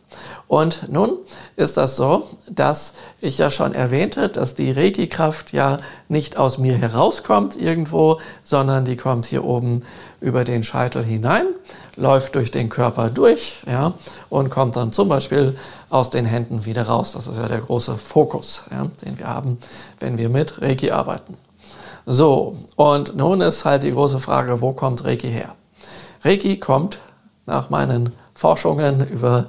Und 0.48 0.90
nun 0.90 1.18
ist 1.58 1.76
das 1.76 1.98
so, 1.98 2.28
dass 2.50 2.94
ich 3.20 3.38
ja 3.38 3.50
schon 3.50 3.74
erwähnte, 3.74 4.30
dass 4.30 4.56
die 4.56 4.72
Reiki-Kraft 4.72 5.52
ja 5.52 5.80
nicht 6.08 6.38
aus 6.38 6.58
mir 6.58 6.78
herauskommt 6.78 7.58
irgendwo, 7.58 8.20
sondern 8.44 8.86
die 8.86 8.96
kommt 8.96 9.26
hier 9.26 9.44
oben 9.44 9.84
über 10.22 10.46
den 10.46 10.64
Scheitel 10.64 11.04
hinein, 11.04 11.48
läuft 11.96 12.36
durch 12.36 12.50
den 12.50 12.70
Körper 12.70 13.10
durch 13.10 13.58
ja, 13.68 13.94
und 14.30 14.50
kommt 14.50 14.78
dann 14.78 14.94
zum 14.94 15.10
Beispiel 15.10 15.58
aus 15.90 16.10
den 16.10 16.26
Händen 16.26 16.66
wieder 16.66 16.84
raus. 16.84 17.12
Das 17.12 17.28
ist 17.28 17.38
ja 17.38 17.48
der 17.48 17.62
große 17.62 17.98
Fokus, 17.98 18.64
ja, 18.72 18.88
den 19.06 19.18
wir 19.18 19.28
haben, 19.28 19.58
wenn 20.00 20.18
wir 20.18 20.30
mit 20.30 20.62
Reiki 20.62 20.92
arbeiten. 20.92 21.36
So, 22.06 22.56
und 22.78 23.18
nun 23.18 23.42
ist 23.42 23.66
halt 23.66 23.84
die 23.84 23.92
große 23.92 24.20
Frage, 24.20 24.62
wo 24.62 24.72
kommt 24.72 25.04
Reiki 25.04 25.30
her? 25.30 25.56
Reiki 26.24 26.58
kommt 26.58 27.00
nach 27.46 27.70
meinen 27.70 28.14
Forschungen 28.34 29.06
über 29.10 29.48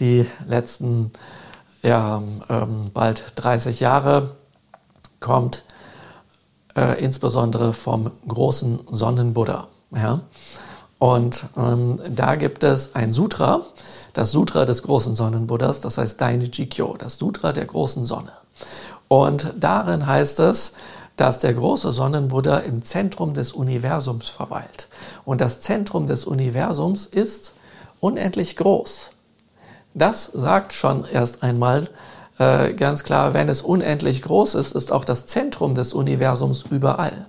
die 0.00 0.26
letzten 0.46 1.12
ja, 1.82 2.22
ähm, 2.48 2.90
bald 2.92 3.32
30 3.36 3.80
Jahre 3.80 4.36
kommt 5.20 5.64
äh, 6.76 7.02
insbesondere 7.02 7.72
vom 7.72 8.10
großen 8.26 8.80
Sonnenbuddha. 8.90 9.68
Ja? 9.92 10.22
Und 10.98 11.44
ähm, 11.56 11.98
da 12.08 12.36
gibt 12.36 12.62
es 12.62 12.94
ein 12.94 13.12
Sutra, 13.12 13.62
das 14.12 14.32
Sutra 14.32 14.64
des 14.64 14.82
großen 14.82 15.16
Sonnenbuddhas, 15.16 15.80
das 15.80 15.98
heißt 15.98 16.20
Dainichi 16.20 16.66
Kyo, 16.66 16.96
das 16.98 17.16
Sutra 17.16 17.52
der 17.52 17.66
großen 17.66 18.04
Sonne. 18.04 18.32
Und 19.08 19.54
darin 19.58 20.06
heißt 20.06 20.40
es, 20.40 20.74
dass 21.16 21.38
der 21.38 21.54
große 21.54 21.92
Sonnenbuddha 21.92 22.58
im 22.58 22.82
Zentrum 22.82 23.34
des 23.34 23.52
Universums 23.52 24.28
verweilt. 24.28 24.88
Und 25.24 25.40
das 25.40 25.60
Zentrum 25.60 26.06
des 26.06 26.24
Universums 26.24 27.06
ist 27.06 27.54
unendlich 28.00 28.56
groß. 28.56 29.10
Das 29.94 30.24
sagt 30.24 30.72
schon 30.72 31.04
erst 31.04 31.42
einmal 31.42 31.88
äh, 32.38 32.72
ganz 32.72 33.04
klar, 33.04 33.34
wenn 33.34 33.48
es 33.48 33.60
unendlich 33.60 34.22
groß 34.22 34.54
ist, 34.54 34.72
ist 34.72 34.92
auch 34.92 35.04
das 35.04 35.26
Zentrum 35.26 35.74
des 35.74 35.92
Universums 35.92 36.64
überall. 36.70 37.26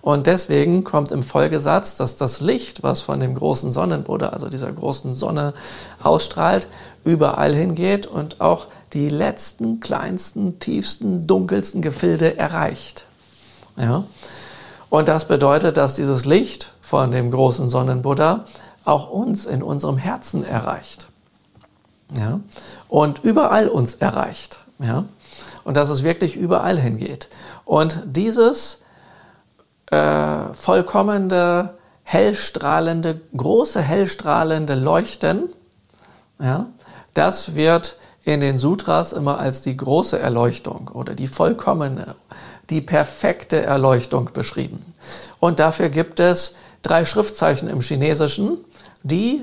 Und 0.00 0.26
deswegen 0.26 0.84
kommt 0.84 1.12
im 1.12 1.22
Folgesatz, 1.22 1.96
dass 1.96 2.16
das 2.16 2.40
Licht, 2.40 2.82
was 2.82 3.00
von 3.02 3.20
dem 3.20 3.34
großen 3.34 3.72
Sonnenbruder, 3.72 4.32
also 4.32 4.48
dieser 4.48 4.72
großen 4.72 5.12
Sonne 5.12 5.52
ausstrahlt, 6.02 6.68
überall 7.04 7.54
hingeht 7.54 8.06
und 8.06 8.40
auch 8.40 8.68
die 8.94 9.08
letzten, 9.08 9.80
kleinsten, 9.80 10.60
tiefsten, 10.60 11.26
dunkelsten 11.26 11.82
Gefilde 11.82 12.38
erreicht. 12.38 13.04
Ja? 13.76 14.04
Und 14.88 15.08
das 15.08 15.26
bedeutet, 15.26 15.76
dass 15.76 15.96
dieses 15.96 16.24
Licht 16.24 16.72
von 16.80 17.10
dem 17.10 17.30
großen 17.30 17.68
Sonnenbuddha 17.68 18.44
auch 18.84 19.10
uns 19.10 19.44
in 19.44 19.62
unserem 19.62 19.98
Herzen 19.98 20.42
erreicht 20.42 21.07
ja, 22.12 22.40
und 22.88 23.22
überall 23.22 23.68
uns 23.68 23.94
erreicht. 23.94 24.60
Ja, 24.78 25.04
und 25.64 25.76
dass 25.76 25.88
es 25.88 26.02
wirklich 26.02 26.36
überall 26.36 26.78
hingeht. 26.78 27.28
Und 27.64 28.02
dieses 28.06 28.82
äh, 29.90 30.54
vollkommene, 30.54 31.74
hellstrahlende, 32.04 33.20
große 33.36 33.82
hellstrahlende 33.82 34.74
Leuchten, 34.74 35.50
ja, 36.40 36.66
das 37.14 37.54
wird 37.54 37.96
in 38.22 38.40
den 38.40 38.58
Sutras 38.58 39.12
immer 39.12 39.38
als 39.38 39.62
die 39.62 39.76
große 39.76 40.18
Erleuchtung 40.18 40.88
oder 40.88 41.14
die 41.14 41.26
vollkommene, 41.26 42.14
die 42.70 42.80
perfekte 42.80 43.62
Erleuchtung 43.62 44.30
beschrieben. 44.32 44.84
Und 45.40 45.58
dafür 45.58 45.88
gibt 45.88 46.20
es 46.20 46.56
drei 46.82 47.04
Schriftzeichen 47.04 47.68
im 47.68 47.80
Chinesischen, 47.80 48.58
die 49.02 49.42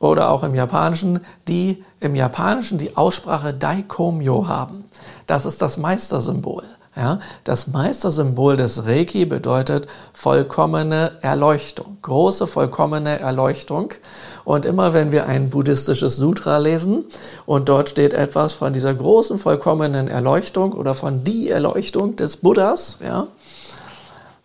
oder 0.00 0.30
auch 0.30 0.42
im 0.42 0.56
Japanischen, 0.56 1.20
die 1.46 1.84
im 2.00 2.16
Japanischen 2.16 2.78
die 2.78 2.96
Aussprache 2.96 3.54
Daikomyo 3.54 4.48
haben. 4.48 4.84
Das 5.26 5.46
ist 5.46 5.62
das 5.62 5.76
Meistersymbol. 5.76 6.64
Ja, 6.96 7.20
das 7.44 7.68
Meistersymbol 7.68 8.56
des 8.56 8.84
Reiki 8.84 9.24
bedeutet 9.24 9.86
vollkommene 10.12 11.12
Erleuchtung, 11.20 11.98
große 12.02 12.48
vollkommene 12.48 13.20
Erleuchtung. 13.20 13.92
Und 14.44 14.66
immer 14.66 14.92
wenn 14.92 15.12
wir 15.12 15.26
ein 15.26 15.50
buddhistisches 15.50 16.16
Sutra 16.16 16.58
lesen 16.58 17.04
und 17.46 17.68
dort 17.68 17.90
steht 17.90 18.12
etwas 18.12 18.54
von 18.54 18.72
dieser 18.72 18.92
großen 18.92 19.38
vollkommenen 19.38 20.08
Erleuchtung 20.08 20.72
oder 20.72 20.94
von 20.94 21.22
die 21.22 21.48
Erleuchtung 21.48 22.16
des 22.16 22.38
Buddhas, 22.38 22.98
ja, 23.04 23.28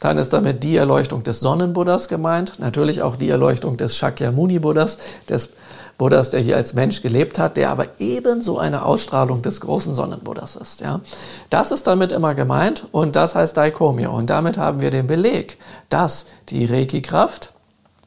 dann 0.05 0.19
ist 0.19 0.33
damit 0.33 0.61
die 0.61 0.77
Erleuchtung 0.77 1.23
des 1.23 1.39
Sonnenbuddhas 1.39 2.07
gemeint, 2.07 2.59
natürlich 2.59 3.01
auch 3.01 3.15
die 3.15 3.27
Erleuchtung 3.27 3.75
des 3.75 3.97
Shakyamuni-Buddhas, 3.97 4.99
des 5.27 5.53
Buddhas, 5.97 6.29
der 6.29 6.41
hier 6.41 6.57
als 6.57 6.75
Mensch 6.75 7.01
gelebt 7.01 7.39
hat, 7.39 7.57
der 7.57 7.71
aber 7.71 7.87
ebenso 7.97 8.59
eine 8.59 8.85
Ausstrahlung 8.85 9.41
des 9.41 9.61
großen 9.61 9.95
Sonnenbuddhas 9.95 10.57
ist. 10.57 10.81
Ja. 10.81 11.01
Das 11.49 11.71
ist 11.71 11.87
damit 11.87 12.11
immer 12.11 12.35
gemeint 12.35 12.85
und 12.91 13.15
das 13.15 13.33
heißt 13.33 13.57
Daikomyo. 13.57 14.15
Und 14.15 14.29
damit 14.29 14.59
haben 14.59 14.79
wir 14.79 14.91
den 14.91 15.07
Beleg, 15.07 15.57
dass 15.89 16.27
die 16.49 16.65
Reiki-Kraft 16.65 17.51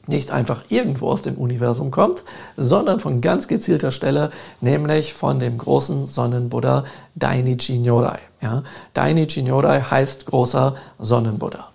nicht 0.06 0.30
einfach 0.30 0.62
irgendwo 0.68 1.08
aus 1.08 1.22
dem 1.22 1.34
Universum 1.34 1.90
kommt, 1.90 2.22
sondern 2.56 3.00
von 3.00 3.20
ganz 3.20 3.48
gezielter 3.48 3.90
Stelle, 3.90 4.30
nämlich 4.60 5.14
von 5.14 5.40
dem 5.40 5.58
großen 5.58 6.06
Sonnenbuddha 6.06 6.84
Dainichi 7.16 7.78
Nyorai. 7.78 8.20
Ja, 8.40 8.62
Dainichi 8.94 9.42
Nyorai 9.42 9.80
heißt 9.80 10.26
großer 10.26 10.76
Sonnenbuddha. 11.00 11.72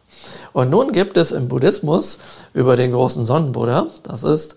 Und 0.53 0.69
nun 0.69 0.91
gibt 0.91 1.17
es 1.17 1.31
im 1.31 1.47
Buddhismus 1.47 2.19
über 2.53 2.75
den 2.75 2.91
großen 2.91 3.25
Sonnenbuddha, 3.25 3.87
das 4.03 4.23
ist 4.23 4.55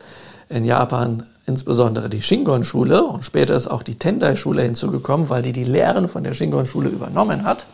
in 0.48 0.64
Japan 0.64 1.24
insbesondere 1.46 2.08
die 2.08 2.20
Shingon-Schule 2.20 3.04
und 3.04 3.24
später 3.24 3.54
ist 3.54 3.68
auch 3.68 3.82
die 3.82 3.94
Tendai-Schule 3.94 4.62
hinzugekommen, 4.62 5.28
weil 5.28 5.42
die 5.42 5.52
die 5.52 5.64
Lehren 5.64 6.08
von 6.08 6.24
der 6.24 6.34
Shingon-Schule 6.34 6.88
übernommen 6.88 7.44
hat. 7.44 7.66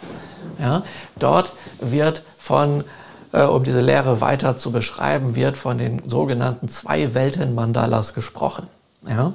Ja, 0.61 0.85
dort 1.19 1.51
wird 1.81 2.23
von, 2.39 2.85
äh, 3.33 3.43
um 3.43 3.63
diese 3.63 3.81
Lehre 3.81 4.21
weiter 4.21 4.57
zu 4.57 4.71
beschreiben, 4.71 5.35
wird 5.35 5.57
von 5.57 5.79
den 5.79 6.09
sogenannten 6.09 6.69
zwei 6.69 7.15
Welten-Mandalas 7.15 8.15
gesprochen. 8.15 8.67
Ja? 9.09 9.33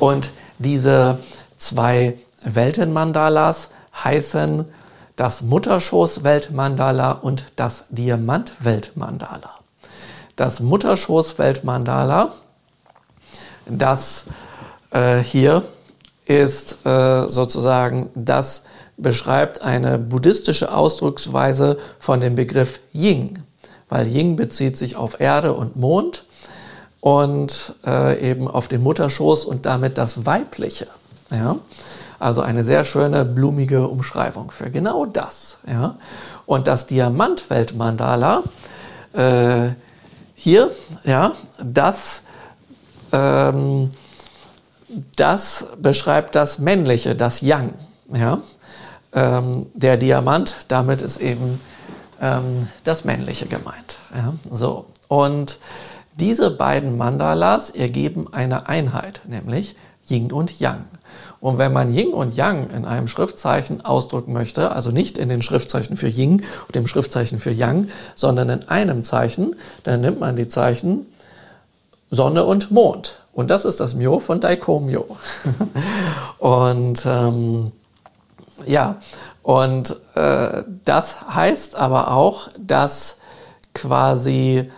Und 0.00 0.30
diese 0.58 1.18
zwei 1.56 2.18
Welten-Mandalas 2.42 3.70
heißen 4.04 4.64
das 5.18 5.42
Mutterschoß-Weltmandala 5.42 7.10
und 7.10 7.44
das 7.56 7.84
Diamant-Weltmandala. 7.90 9.50
Das 10.36 10.60
Mutterschoß-Weltmandala 10.60 12.32
das 13.68 14.24
äh, 14.90 15.18
hier 15.18 15.64
ist 16.24 16.86
äh, 16.86 17.28
sozusagen, 17.28 18.10
das 18.14 18.64
beschreibt 18.96 19.62
eine 19.62 19.98
buddhistische 19.98 20.72
Ausdrucksweise 20.74 21.78
von 21.98 22.20
dem 22.20 22.34
Begriff 22.34 22.80
Ying, 22.92 23.42
weil 23.88 24.06
Ying 24.06 24.36
bezieht 24.36 24.76
sich 24.76 24.96
auf 24.96 25.20
Erde 25.20 25.52
und 25.52 25.76
Mond 25.76 26.24
und 27.00 27.74
äh, 27.84 28.30
eben 28.30 28.48
auf 28.48 28.68
den 28.68 28.82
Mutterschoß 28.82 29.44
und 29.44 29.66
damit 29.66 29.98
das 29.98 30.26
Weibliche. 30.26 30.88
Ja? 31.30 31.56
Also 32.18 32.40
eine 32.40 32.64
sehr 32.64 32.84
schöne, 32.84 33.24
blumige 33.24 33.88
Umschreibung 33.88 34.50
für 34.50 34.70
genau 34.70 35.06
das. 35.06 35.58
Ja? 35.66 35.96
Und 36.46 36.66
das 36.66 36.86
Diamantweltmandala 36.86 38.42
äh, 39.12 39.68
hier, 40.34 40.70
ja, 41.04 41.32
das 41.62 42.22
ähm, 43.12 43.90
das 45.16 45.66
beschreibt 45.76 46.34
das 46.34 46.58
Männliche, 46.58 47.14
das 47.14 47.40
Yang. 47.40 47.74
Ja? 48.12 48.40
Ähm, 49.12 49.66
der 49.74 49.96
Diamant, 49.96 50.56
damit 50.68 51.02
ist 51.02 51.18
eben 51.18 51.60
ähm, 52.20 52.68
das 52.84 53.04
Männliche 53.04 53.46
gemeint. 53.46 53.98
Ja? 54.14 54.34
So. 54.50 54.86
Und 55.08 55.58
diese 56.14 56.50
beiden 56.50 56.96
Mandalas 56.96 57.70
ergeben 57.70 58.32
eine 58.32 58.68
Einheit, 58.68 59.22
nämlich 59.26 59.76
Yin 60.08 60.32
und 60.32 60.58
Yang. 60.58 60.84
Und 61.40 61.58
wenn 61.58 61.72
man 61.72 61.94
Yin 61.94 62.12
und 62.12 62.36
Yang 62.36 62.70
in 62.70 62.84
einem 62.84 63.06
Schriftzeichen 63.06 63.84
ausdrücken 63.84 64.32
möchte, 64.32 64.72
also 64.72 64.90
nicht 64.90 65.18
in 65.18 65.28
den 65.28 65.42
Schriftzeichen 65.42 65.96
für 65.96 66.08
Yin 66.08 66.42
und 66.66 66.74
dem 66.74 66.86
Schriftzeichen 66.86 67.38
für 67.38 67.52
Yang, 67.52 67.90
sondern 68.16 68.50
in 68.50 68.68
einem 68.68 69.04
Zeichen, 69.04 69.54
dann 69.84 70.00
nimmt 70.00 70.18
man 70.18 70.34
die 70.34 70.48
Zeichen 70.48 71.06
Sonne 72.10 72.44
und 72.44 72.70
Mond. 72.70 73.18
Und 73.32 73.50
das 73.50 73.64
ist 73.64 73.78
das 73.78 73.94
Myo 73.94 74.18
von 74.18 74.40
Daikomyo. 74.40 75.16
und 76.38 77.06
ähm, 77.06 77.70
ja, 78.66 78.96
und 79.42 79.96
äh, 80.14 80.62
das 80.84 81.28
heißt 81.30 81.76
aber 81.76 82.10
auch, 82.10 82.48
dass 82.58 83.18
quasi 83.74 84.70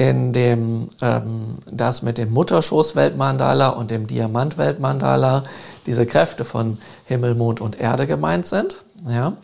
in 0.00 0.32
dem, 0.32 0.88
ähm, 1.02 1.58
das 1.70 2.00
mit 2.00 2.16
dem 2.16 2.32
Mutterschoß-Weltmandala 2.32 3.68
und 3.68 3.90
dem 3.90 4.06
Diamant-Weltmandala 4.06 5.44
diese 5.84 6.06
Kräfte 6.06 6.46
von 6.46 6.78
Himmel, 7.04 7.34
Mond 7.34 7.60
und 7.60 7.78
Erde 7.78 8.06
gemeint 8.06 8.46
sind. 8.46 8.78
Ja? 9.06 9.34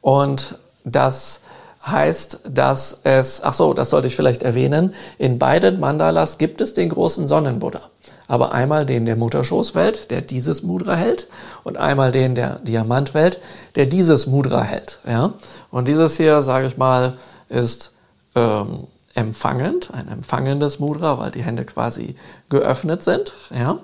Und 0.00 0.60
das 0.84 1.40
heißt, 1.84 2.42
dass 2.48 3.00
es, 3.02 3.42
ach 3.42 3.52
so, 3.52 3.74
das 3.74 3.90
sollte 3.90 4.06
ich 4.06 4.14
vielleicht 4.14 4.44
erwähnen, 4.44 4.94
in 5.18 5.40
beiden 5.40 5.80
Mandalas 5.80 6.38
gibt 6.38 6.60
es 6.60 6.72
den 6.72 6.90
großen 6.90 7.26
Sonnenbuddha. 7.26 7.90
Aber 8.28 8.52
einmal 8.52 8.86
den 8.86 9.06
der 9.06 9.16
Mutterschoßwelt, 9.16 10.12
der 10.12 10.20
dieses 10.20 10.62
Mudra 10.62 10.94
hält, 10.94 11.26
und 11.64 11.78
einmal 11.78 12.12
den 12.12 12.36
der 12.36 12.60
Diamantwelt, 12.60 13.40
der 13.74 13.86
dieses 13.86 14.28
Mudra 14.28 14.62
hält. 14.62 15.00
Ja? 15.04 15.32
Und 15.72 15.88
dieses 15.88 16.16
hier, 16.16 16.42
sage 16.42 16.68
ich 16.68 16.76
mal, 16.76 17.14
ist 17.48 17.90
ähm, 18.36 18.86
empfangend, 19.16 19.92
ein 19.92 20.08
empfangendes 20.08 20.78
Mudra, 20.78 21.18
weil 21.18 21.30
die 21.30 21.42
Hände 21.42 21.64
quasi 21.64 22.16
geöffnet 22.48 23.02
sind. 23.02 23.32
Ja? 23.50 23.78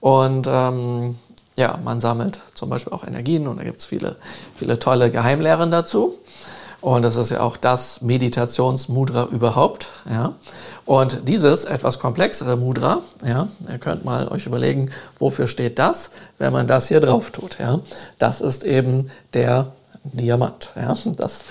Und 0.00 0.46
ähm, 0.48 1.16
ja, 1.56 1.78
man 1.82 2.00
sammelt 2.00 2.40
zum 2.54 2.70
Beispiel 2.70 2.92
auch 2.92 3.04
Energien 3.04 3.48
und 3.48 3.58
da 3.58 3.64
gibt 3.64 3.80
es 3.80 3.86
viele, 3.86 4.16
viele 4.56 4.78
tolle 4.78 5.10
Geheimlehren 5.10 5.70
dazu. 5.70 6.14
Und 6.80 7.02
das 7.02 7.16
ist 7.16 7.30
ja 7.30 7.40
auch 7.40 7.56
das 7.56 8.02
Meditationsmudra 8.02 9.26
überhaupt. 9.32 9.88
Ja. 10.08 10.34
Und 10.84 11.26
dieses 11.26 11.64
etwas 11.64 11.98
komplexere 11.98 12.56
Mudra, 12.56 13.02
ja, 13.26 13.48
ihr 13.68 13.78
könnt 13.78 14.04
mal 14.04 14.28
euch 14.28 14.46
überlegen, 14.46 14.92
wofür 15.18 15.48
steht 15.48 15.80
das, 15.80 16.10
wenn 16.38 16.52
man 16.52 16.68
das 16.68 16.86
hier 16.86 17.00
drauf 17.00 17.32
tut. 17.32 17.58
Ja. 17.58 17.80
Das 18.18 18.40
ist 18.40 18.62
eben 18.62 19.10
der 19.34 19.72
Diamant. 20.04 20.70
Ja. 20.76 20.96
Das 21.16 21.44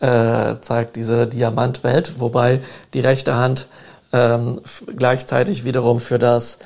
äh, 0.00 0.56
zeigt 0.60 0.96
diese 0.96 1.26
Diamantwelt, 1.26 2.18
wobei 2.18 2.60
die 2.94 3.00
rechte 3.00 3.34
Hand 3.34 3.66
ähm, 4.12 4.60
gleichzeitig 4.96 5.64
wiederum 5.64 6.00
für 6.00 6.18
das 6.18 6.58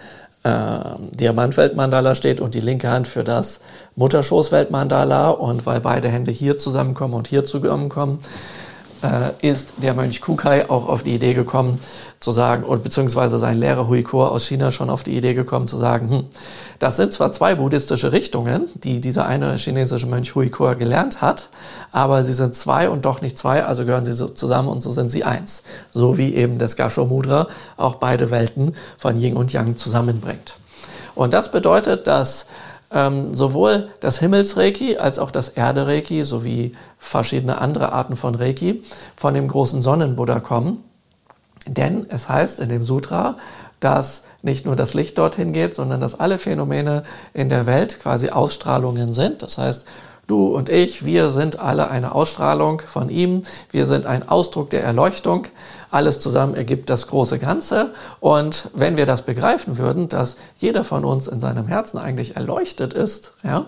äh, 0.44 0.78
Diamantweltmandala 1.12 2.14
steht 2.14 2.40
und 2.40 2.54
die 2.54 2.60
linke 2.60 2.88
Hand 2.88 3.08
für 3.08 3.24
das 3.24 3.60
Mutterschoßweltmandala. 3.96 5.30
Und 5.30 5.66
weil 5.66 5.80
beide 5.80 6.08
Hände 6.08 6.30
hier 6.30 6.58
zusammenkommen 6.58 7.14
und 7.14 7.28
hier 7.28 7.44
zusammenkommen, 7.44 8.18
äh, 9.04 9.48
ist 9.48 9.74
der 9.76 9.94
Mönch 9.94 10.20
Kukai 10.20 10.68
auch 10.70 10.88
auf 10.88 11.02
die 11.02 11.14
Idee 11.14 11.34
gekommen 11.34 11.78
zu 12.18 12.32
sagen, 12.32 12.64
und 12.64 12.82
beziehungsweise 12.82 13.38
sein 13.38 13.58
Lehrer 13.58 13.86
Huiko 13.86 14.26
aus 14.26 14.46
China 14.46 14.70
schon 14.70 14.88
auf 14.88 15.02
die 15.02 15.16
Idee 15.16 15.34
gekommen 15.34 15.66
zu 15.66 15.76
sagen, 15.76 16.10
hm, 16.10 16.24
das 16.78 16.96
sind 16.96 17.12
zwar 17.12 17.30
zwei 17.32 17.54
buddhistische 17.54 18.12
Richtungen, 18.12 18.68
die 18.74 19.00
dieser 19.00 19.26
eine 19.26 19.56
chinesische 19.56 20.06
Mönch 20.06 20.34
Huiko 20.34 20.74
gelernt 20.74 21.20
hat, 21.20 21.50
aber 21.92 22.24
sie 22.24 22.34
sind 22.34 22.56
zwei 22.56 22.88
und 22.88 23.04
doch 23.04 23.20
nicht 23.20 23.36
zwei, 23.36 23.64
also 23.64 23.84
gehören 23.84 24.04
sie 24.04 24.14
so 24.14 24.28
zusammen 24.28 24.68
und 24.68 24.82
so 24.82 24.90
sind 24.90 25.10
sie 25.10 25.24
eins. 25.24 25.62
So 25.92 26.16
wie 26.16 26.34
eben 26.34 26.58
das 26.58 26.76
Gasho 26.76 27.04
Mudra 27.04 27.48
auch 27.76 27.96
beide 27.96 28.30
Welten 28.30 28.74
von 28.98 29.20
Yin 29.20 29.36
und 29.36 29.52
Yang 29.52 29.76
zusammenbringt. 29.76 30.56
Und 31.14 31.32
das 31.32 31.52
bedeutet, 31.52 32.06
dass 32.06 32.46
ähm, 32.94 33.34
sowohl 33.34 33.88
das 34.00 34.20
Himmelsreiki 34.20 34.96
als 34.96 35.18
auch 35.18 35.30
das 35.30 35.50
Erde-Reiki 35.50 36.24
sowie 36.24 36.74
verschiedene 36.98 37.58
andere 37.60 37.92
Arten 37.92 38.16
von 38.16 38.34
Reiki 38.34 38.82
von 39.16 39.34
dem 39.34 39.48
großen 39.48 39.82
Sonnenbuddha 39.82 40.40
kommen. 40.40 40.84
Denn 41.66 42.06
es 42.08 42.28
heißt 42.28 42.60
in 42.60 42.68
dem 42.68 42.84
Sutra, 42.84 43.36
dass 43.80 44.24
nicht 44.42 44.64
nur 44.64 44.76
das 44.76 44.94
Licht 44.94 45.18
dorthin 45.18 45.52
geht, 45.52 45.74
sondern 45.74 46.00
dass 46.00 46.18
alle 46.18 46.38
Phänomene 46.38 47.02
in 47.32 47.48
der 47.48 47.66
Welt 47.66 48.00
quasi 48.00 48.30
Ausstrahlungen 48.30 49.12
sind. 49.12 49.42
Das 49.42 49.58
heißt, 49.58 49.86
Du 50.26 50.46
und 50.46 50.70
ich, 50.70 51.04
wir 51.04 51.28
sind 51.28 51.58
alle 51.58 51.90
eine 51.90 52.14
Ausstrahlung 52.14 52.80
von 52.80 53.10
ihm. 53.10 53.42
Wir 53.70 53.84
sind 53.84 54.06
ein 54.06 54.26
Ausdruck 54.26 54.70
der 54.70 54.82
Erleuchtung. 54.82 55.46
Alles 55.94 56.18
zusammen 56.18 56.56
ergibt 56.56 56.90
das 56.90 57.06
große 57.06 57.38
Ganze. 57.38 57.90
Und 58.18 58.68
wenn 58.74 58.96
wir 58.96 59.06
das 59.06 59.22
begreifen 59.22 59.78
würden, 59.78 60.08
dass 60.08 60.36
jeder 60.58 60.82
von 60.82 61.04
uns 61.04 61.28
in 61.28 61.38
seinem 61.38 61.68
Herzen 61.68 61.98
eigentlich 61.98 62.34
erleuchtet 62.34 62.92
ist, 62.92 63.30
ja, 63.44 63.66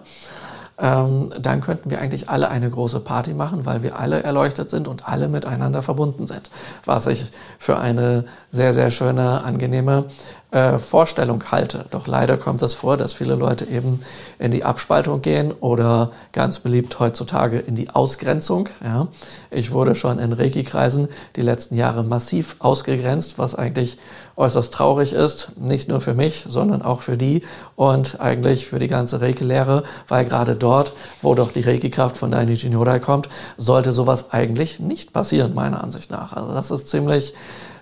ähm, 0.77 1.31
dann 1.41 1.61
könnten 1.61 1.89
wir 1.89 2.01
eigentlich 2.01 2.29
alle 2.29 2.49
eine 2.49 2.69
große 2.69 2.99
Party 2.99 3.33
machen, 3.33 3.65
weil 3.65 3.85
wir 3.85 3.97
alle 3.97 4.25
erleuchtet 4.25 4.71
sind 4.71 4.89
und 4.89 5.09
alle 5.09 5.29
miteinander 5.29 5.83
verbunden 5.83 6.27
sind. 6.27 6.51
Was 6.85 7.07
ich 7.07 7.31
für 7.61 7.79
eine 7.79 8.25
sehr, 8.51 8.75
sehr 8.75 8.91
schöne, 8.91 9.45
angenehme 9.45 10.07
äh, 10.51 10.79
Vorstellung 10.79 11.43
halte. 11.51 11.87
Doch 11.91 12.07
leider 12.07 12.37
kommt 12.37 12.63
es 12.63 12.75
vor, 12.75 12.97
dass 12.97 13.15
viele 13.15 13.35
Leute 13.35 13.65
eben 13.65 14.01
in 14.39 14.53
die 14.53 14.65
Abspaltung 14.65 15.21
gehen 15.21 15.53
oder 15.53 16.13
ganz 16.33 16.61
beliebt 16.61 16.99
heutzutage 17.01 17.59
in 17.59 17.75
die 17.75 17.91
Ausgrenzung. 17.91 18.69
Ja. 18.83 19.09
Ich 19.51 19.73
wurde 19.73 19.95
schon 19.95 20.19
in 20.19 20.33
Reiki-Kreisen 20.33 21.09
die 21.35 21.43
letzten 21.43 21.77
Jahre 21.77 22.05
massiv 22.05 22.57
ausgegrenzt, 22.61 23.39
was 23.39 23.55
eigentlich 23.55 23.99
äußerst 24.37 24.73
traurig 24.73 25.13
ist. 25.13 25.53
Nicht 25.57 25.89
nur 25.89 26.01
für 26.01 26.15
mich, 26.15 26.45
sondern 26.49 26.83
auch 26.83 27.01
für 27.01 27.17
die 27.17 27.43
und 27.75 28.21
eigentlich 28.21 28.67
für 28.67 28.79
die 28.79 28.89
ganze 28.89 29.21
Reiki-Lehre, 29.21 29.83
weil 30.09 30.25
gerade 30.25 30.55
dort, 30.55 30.93
wo 31.23 31.35
doch 31.35 31.53
die 31.53 31.63
Reiki-Kraft 31.63 32.17
von 32.17 32.31
Dainichi 32.31 32.69
Nyorai 32.69 33.01
kommt, 33.01 33.29
sollte 33.57 33.93
sowas 33.93 34.31
eigentlich 34.31 34.79
nicht 34.79 35.13
passieren, 35.13 35.55
meiner 35.55 35.83
Ansicht 35.83 36.11
nach. 36.11 36.35
Also 36.35 36.53
das 36.53 36.71
ist 36.71 36.89
ziemlich, 36.89 37.35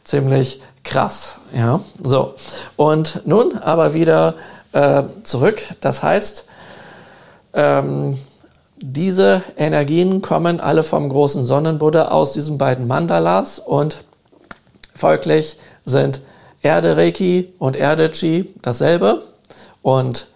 ziemlich 0.04 0.60
krass. 0.84 1.38
Ja, 1.56 1.80
so. 2.02 2.34
Und 2.76 3.26
nun 3.26 3.58
aber 3.58 3.94
wieder 3.94 4.34
äh, 4.72 5.02
zurück. 5.22 5.62
Das 5.80 6.02
heißt, 6.02 6.46
ähm, 7.54 8.18
diese 8.76 9.42
Energien 9.56 10.20
kommen 10.20 10.60
alle 10.60 10.82
vom 10.82 11.08
großen 11.08 11.44
Sonnenbuddha 11.44 12.08
aus 12.08 12.32
diesen 12.32 12.58
beiden 12.58 12.86
Mandalas 12.86 13.58
und 13.58 14.04
folglich 14.94 15.56
sind 15.84 16.20
Erde-Reiki 16.62 17.54
und 17.58 17.76
Erde-Chi 17.76 18.54
dasselbe 18.62 19.22
und 19.82 20.28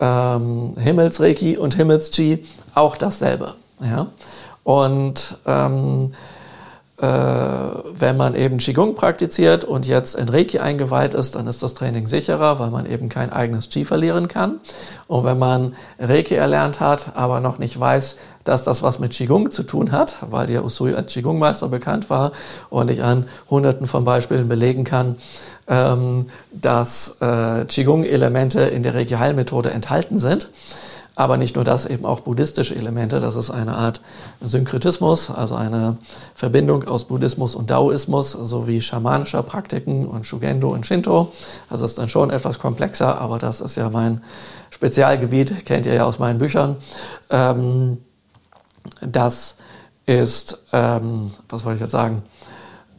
ähm, 0.00 0.74
Himmels-Reiki 0.78 1.56
und 1.56 1.74
Himmels-Chi 1.76 2.44
auch 2.74 2.96
dasselbe. 2.96 3.54
Ja? 3.80 4.08
Und 4.64 5.38
ähm, 5.46 6.12
äh, 6.12 6.35
wenn 6.98 8.16
man 8.16 8.34
eben 8.34 8.56
Qigong 8.56 8.94
praktiziert 8.94 9.64
und 9.64 9.86
jetzt 9.86 10.14
in 10.14 10.30
Reiki 10.30 10.60
eingeweiht 10.60 11.12
ist, 11.12 11.34
dann 11.34 11.46
ist 11.46 11.62
das 11.62 11.74
Training 11.74 12.06
sicherer, 12.06 12.58
weil 12.58 12.70
man 12.70 12.86
eben 12.86 13.10
kein 13.10 13.30
eigenes 13.30 13.68
Qi 13.68 13.84
verlieren 13.84 14.28
kann. 14.28 14.60
Und 15.06 15.24
wenn 15.24 15.38
man 15.38 15.74
Reiki 15.98 16.34
erlernt 16.34 16.80
hat, 16.80 17.14
aber 17.14 17.40
noch 17.40 17.58
nicht 17.58 17.78
weiß, 17.78 18.16
dass 18.44 18.64
das 18.64 18.82
was 18.82 18.98
mit 18.98 19.12
Qigong 19.12 19.50
zu 19.50 19.64
tun 19.64 19.92
hat, 19.92 20.16
weil 20.30 20.46
der 20.46 20.64
Usui 20.64 20.94
als 20.94 21.12
Qigong-Meister 21.12 21.68
bekannt 21.68 22.08
war 22.08 22.32
und 22.70 22.90
ich 22.90 23.02
an 23.02 23.26
hunderten 23.50 23.86
von 23.86 24.04
Beispielen 24.04 24.48
belegen 24.48 24.84
kann, 24.84 25.16
ähm, 25.68 26.30
dass 26.52 27.18
äh, 27.20 27.64
Qigong-Elemente 27.64 28.62
in 28.62 28.82
der 28.82 28.94
Reiki-Heilmethode 28.94 29.70
enthalten 29.70 30.18
sind, 30.18 30.50
aber 31.16 31.38
nicht 31.38 31.56
nur 31.56 31.64
das, 31.64 31.86
eben 31.86 32.04
auch 32.04 32.20
buddhistische 32.20 32.76
Elemente. 32.76 33.20
Das 33.20 33.34
ist 33.34 33.50
eine 33.50 33.74
Art 33.74 34.02
Synkretismus, 34.42 35.30
also 35.30 35.54
eine 35.54 35.96
Verbindung 36.34 36.84
aus 36.84 37.04
Buddhismus 37.04 37.54
und 37.54 37.70
Daoismus 37.70 38.32
sowie 38.32 38.82
schamanischer 38.82 39.42
Praktiken 39.42 40.06
und 40.06 40.26
Shugendo 40.26 40.68
und 40.68 40.86
Shinto. 40.86 41.32
Also 41.70 41.86
ist 41.86 41.98
dann 41.98 42.10
schon 42.10 42.28
etwas 42.28 42.58
komplexer, 42.58 43.18
aber 43.18 43.38
das 43.38 43.62
ist 43.62 43.76
ja 43.76 43.88
mein 43.88 44.22
Spezialgebiet, 44.70 45.64
kennt 45.64 45.86
ihr 45.86 45.94
ja 45.94 46.04
aus 46.04 46.18
meinen 46.18 46.38
Büchern. 46.38 46.76
Ähm, 47.30 47.96
das 49.00 49.56
ist, 50.04 50.64
ähm, 50.72 51.32
was 51.48 51.64
wollte 51.64 51.76
ich 51.76 51.80
jetzt 51.80 51.92
sagen? 51.92 52.22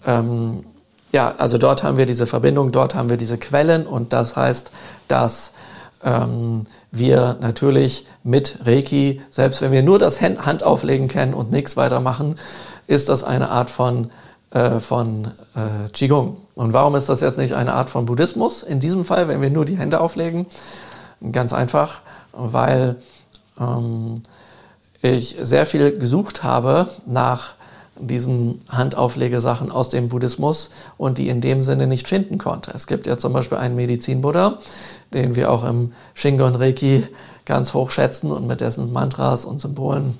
Ähm, 0.06 0.66
ja, 1.12 1.36
also 1.38 1.60
dort 1.60 1.84
haben 1.84 1.98
wir 1.98 2.08
diese 2.08 2.26
Verbindung, 2.26 2.72
dort 2.72 2.96
haben 2.96 3.10
wir 3.10 3.18
diese 3.18 3.38
Quellen 3.38 3.86
und 3.86 4.12
das 4.12 4.36
heißt, 4.36 4.72
dass 5.08 5.54
ähm, 6.04 6.64
wir 6.92 7.38
natürlich 7.42 8.06
mit 8.24 8.60
Reiki, 8.66 9.22
selbst 9.30 9.62
wenn 9.62 9.72
wir 9.72 9.84
nur 9.84 10.00
das 10.00 10.22
Hand 10.22 10.64
auflegen 10.64 11.08
kennen 11.08 11.34
und 11.34 11.52
nichts 11.52 11.78
weitermachen, 11.78 12.36
ist 12.88 13.10
das 13.10 13.24
eine 13.24 13.50
Art 13.50 13.70
von, 13.70 14.10
äh, 14.52 14.80
von 14.80 15.32
äh, 15.56 15.90
Qigong. 15.92 16.38
Und 16.56 16.74
warum 16.74 16.96
ist 16.96 17.10
das 17.10 17.22
jetzt 17.22 17.38
nicht 17.38 17.54
eine 17.54 17.74
Art 17.74 17.90
von 17.90 18.06
Buddhismus 18.06 18.64
in 18.64 18.80
diesem 18.80 19.06
Fall, 19.06 19.28
wenn 19.28 19.42
wir 19.42 19.50
nur 19.50 19.66
die 19.66 19.78
Hände 19.78 20.00
auflegen? 20.00 20.46
Ganz 21.32 21.54
einfach, 21.54 22.02
weil 22.32 22.96
ähm, 23.60 24.22
ich 25.02 25.38
sehr 25.42 25.66
viel 25.66 25.98
gesucht 25.98 26.44
habe 26.44 26.90
nach 27.06 27.57
diesen 28.00 28.60
Handauflegesachen 28.70 29.72
aus 29.72 29.90
dem 29.90 30.10
Buddhismus 30.10 30.70
und 30.98 31.18
die 31.18 31.30
in 31.30 31.42
dem 31.42 31.62
Sinne 31.62 31.88
nicht 31.88 32.08
finden 32.08 32.38
konnte. 32.38 32.72
Es 32.72 32.88
gibt 32.88 33.08
ja 33.08 33.18
zum 33.18 33.34
Beispiel 33.34 33.58
einen 33.58 33.76
Medizin-Buddha, 33.76 34.60
den 35.14 35.36
wir 35.36 35.52
auch 35.52 35.64
im 35.64 35.94
Shingon 36.14 36.56
Reiki 36.56 37.08
ganz 37.46 37.74
hoch 37.74 37.92
schätzen 37.92 38.32
und 38.32 38.46
mit 38.48 38.62
dessen 38.62 38.92
Mantras 38.92 39.46
und 39.46 39.62
Symbolen 39.62 40.18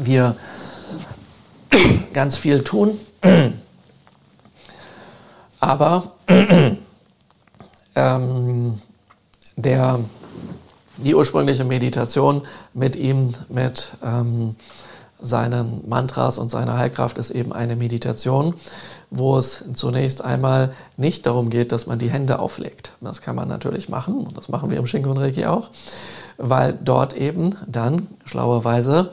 wir 0.00 0.36
ganz 2.12 2.36
viel 2.36 2.62
tun. 2.62 2.98
Aber 5.60 6.12
ähm, 7.94 8.80
der, 9.56 10.00
die 10.98 11.14
ursprüngliche 11.14 11.64
Meditation 11.64 12.42
mit 12.74 12.96
ihm, 12.96 13.34
mit 13.48 13.92
ähm, 14.04 14.56
seinen 15.20 15.88
Mantras 15.88 16.38
und 16.38 16.50
seiner 16.50 16.76
Heilkraft 16.76 17.18
ist 17.18 17.30
eben 17.30 17.52
eine 17.52 17.76
Meditation, 17.76 18.54
wo 19.10 19.38
es 19.38 19.64
zunächst 19.74 20.22
einmal 20.22 20.72
nicht 20.96 21.26
darum 21.26 21.50
geht, 21.50 21.72
dass 21.72 21.86
man 21.86 21.98
die 21.98 22.10
Hände 22.10 22.38
auflegt. 22.38 22.92
Das 23.00 23.22
kann 23.22 23.36
man 23.36 23.48
natürlich 23.48 23.88
machen 23.88 24.26
und 24.26 24.36
das 24.36 24.48
machen 24.48 24.70
wir 24.70 24.78
im 24.78 24.86
Shingon 24.86 25.16
Reiki 25.16 25.46
auch, 25.46 25.70
weil 26.36 26.76
dort 26.82 27.14
eben 27.14 27.54
dann 27.66 28.08
schlauerweise 28.24 29.10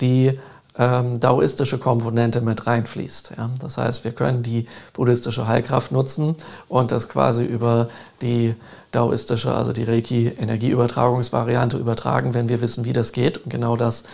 die 0.00 0.38
ähm, 0.78 1.20
daoistische 1.20 1.78
Komponente 1.78 2.40
mit 2.40 2.66
reinfließt. 2.66 3.32
Ja? 3.36 3.50
Das 3.58 3.76
heißt, 3.76 4.04
wir 4.04 4.12
können 4.12 4.42
die 4.42 4.66
buddhistische 4.92 5.46
Heilkraft 5.46 5.92
nutzen 5.92 6.36
und 6.68 6.90
das 6.90 7.08
quasi 7.08 7.44
über 7.44 7.88
die 8.22 8.54
daoistische, 8.92 9.52
also 9.52 9.72
die 9.72 9.84
Reiki-Energieübertragungsvariante 9.84 11.76
übertragen, 11.76 12.34
wenn 12.34 12.48
wir 12.48 12.60
wissen, 12.60 12.84
wie 12.84 12.92
das 12.92 13.12
geht. 13.12 13.38
Und 13.38 13.50
genau 13.50 13.76
das 13.76 14.04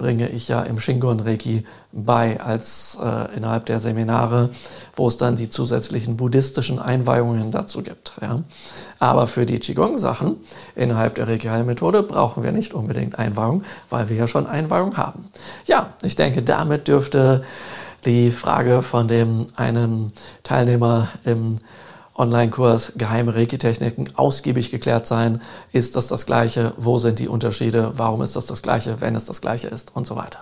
bringe 0.00 0.30
ich 0.30 0.48
ja 0.48 0.62
im 0.62 0.80
Shingon 0.80 1.20
Reiki 1.20 1.62
bei 1.92 2.40
als 2.40 2.96
äh, 3.02 3.36
innerhalb 3.36 3.66
der 3.66 3.80
Seminare, 3.80 4.48
wo 4.96 5.08
es 5.08 5.18
dann 5.18 5.36
die 5.36 5.50
zusätzlichen 5.50 6.16
buddhistischen 6.16 6.78
Einweihungen 6.78 7.50
dazu 7.50 7.82
gibt. 7.82 8.14
Ja. 8.22 8.42
Aber 8.98 9.26
für 9.26 9.44
die 9.44 9.58
Qigong-Sachen 9.58 10.36
innerhalb 10.74 11.16
der 11.16 11.28
Reiki 11.28 11.48
Heilmethode 11.48 12.02
brauchen 12.02 12.42
wir 12.42 12.50
nicht 12.50 12.72
unbedingt 12.72 13.18
Einweihung, 13.18 13.62
weil 13.90 14.08
wir 14.08 14.16
ja 14.16 14.26
schon 14.26 14.46
Einweihung 14.46 14.96
haben. 14.96 15.28
Ja, 15.66 15.92
ich 16.00 16.16
denke, 16.16 16.40
damit 16.40 16.88
dürfte 16.88 17.44
die 18.06 18.30
Frage 18.30 18.80
von 18.80 19.06
dem 19.06 19.48
einen 19.54 20.14
Teilnehmer 20.42 21.08
im 21.26 21.58
Online-Kurs 22.20 22.92
Geheime 22.96 23.34
Reiki-Techniken 23.34 24.10
ausgiebig 24.14 24.70
geklärt 24.70 25.06
sein. 25.06 25.40
Ist 25.72 25.96
das 25.96 26.06
das 26.06 26.26
Gleiche? 26.26 26.74
Wo 26.76 26.98
sind 26.98 27.18
die 27.18 27.28
Unterschiede? 27.28 27.92
Warum 27.96 28.22
ist 28.22 28.36
das 28.36 28.46
das 28.46 28.62
Gleiche, 28.62 29.00
wenn 29.00 29.16
es 29.16 29.24
das 29.24 29.40
Gleiche 29.40 29.68
ist? 29.68 29.96
Und 29.96 30.06
so 30.06 30.16
weiter. 30.16 30.40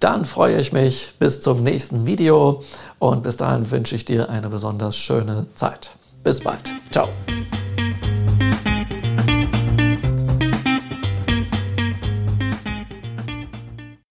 Dann 0.00 0.24
freue 0.24 0.60
ich 0.60 0.72
mich 0.72 1.14
bis 1.18 1.40
zum 1.40 1.62
nächsten 1.62 2.06
Video 2.06 2.62
und 2.98 3.22
bis 3.22 3.36
dahin 3.36 3.70
wünsche 3.70 3.94
ich 3.94 4.04
dir 4.04 4.30
eine 4.30 4.48
besonders 4.48 4.96
schöne 4.96 5.46
Zeit. 5.54 5.90
Bis 6.24 6.40
bald. 6.40 6.70
Ciao. 6.90 7.08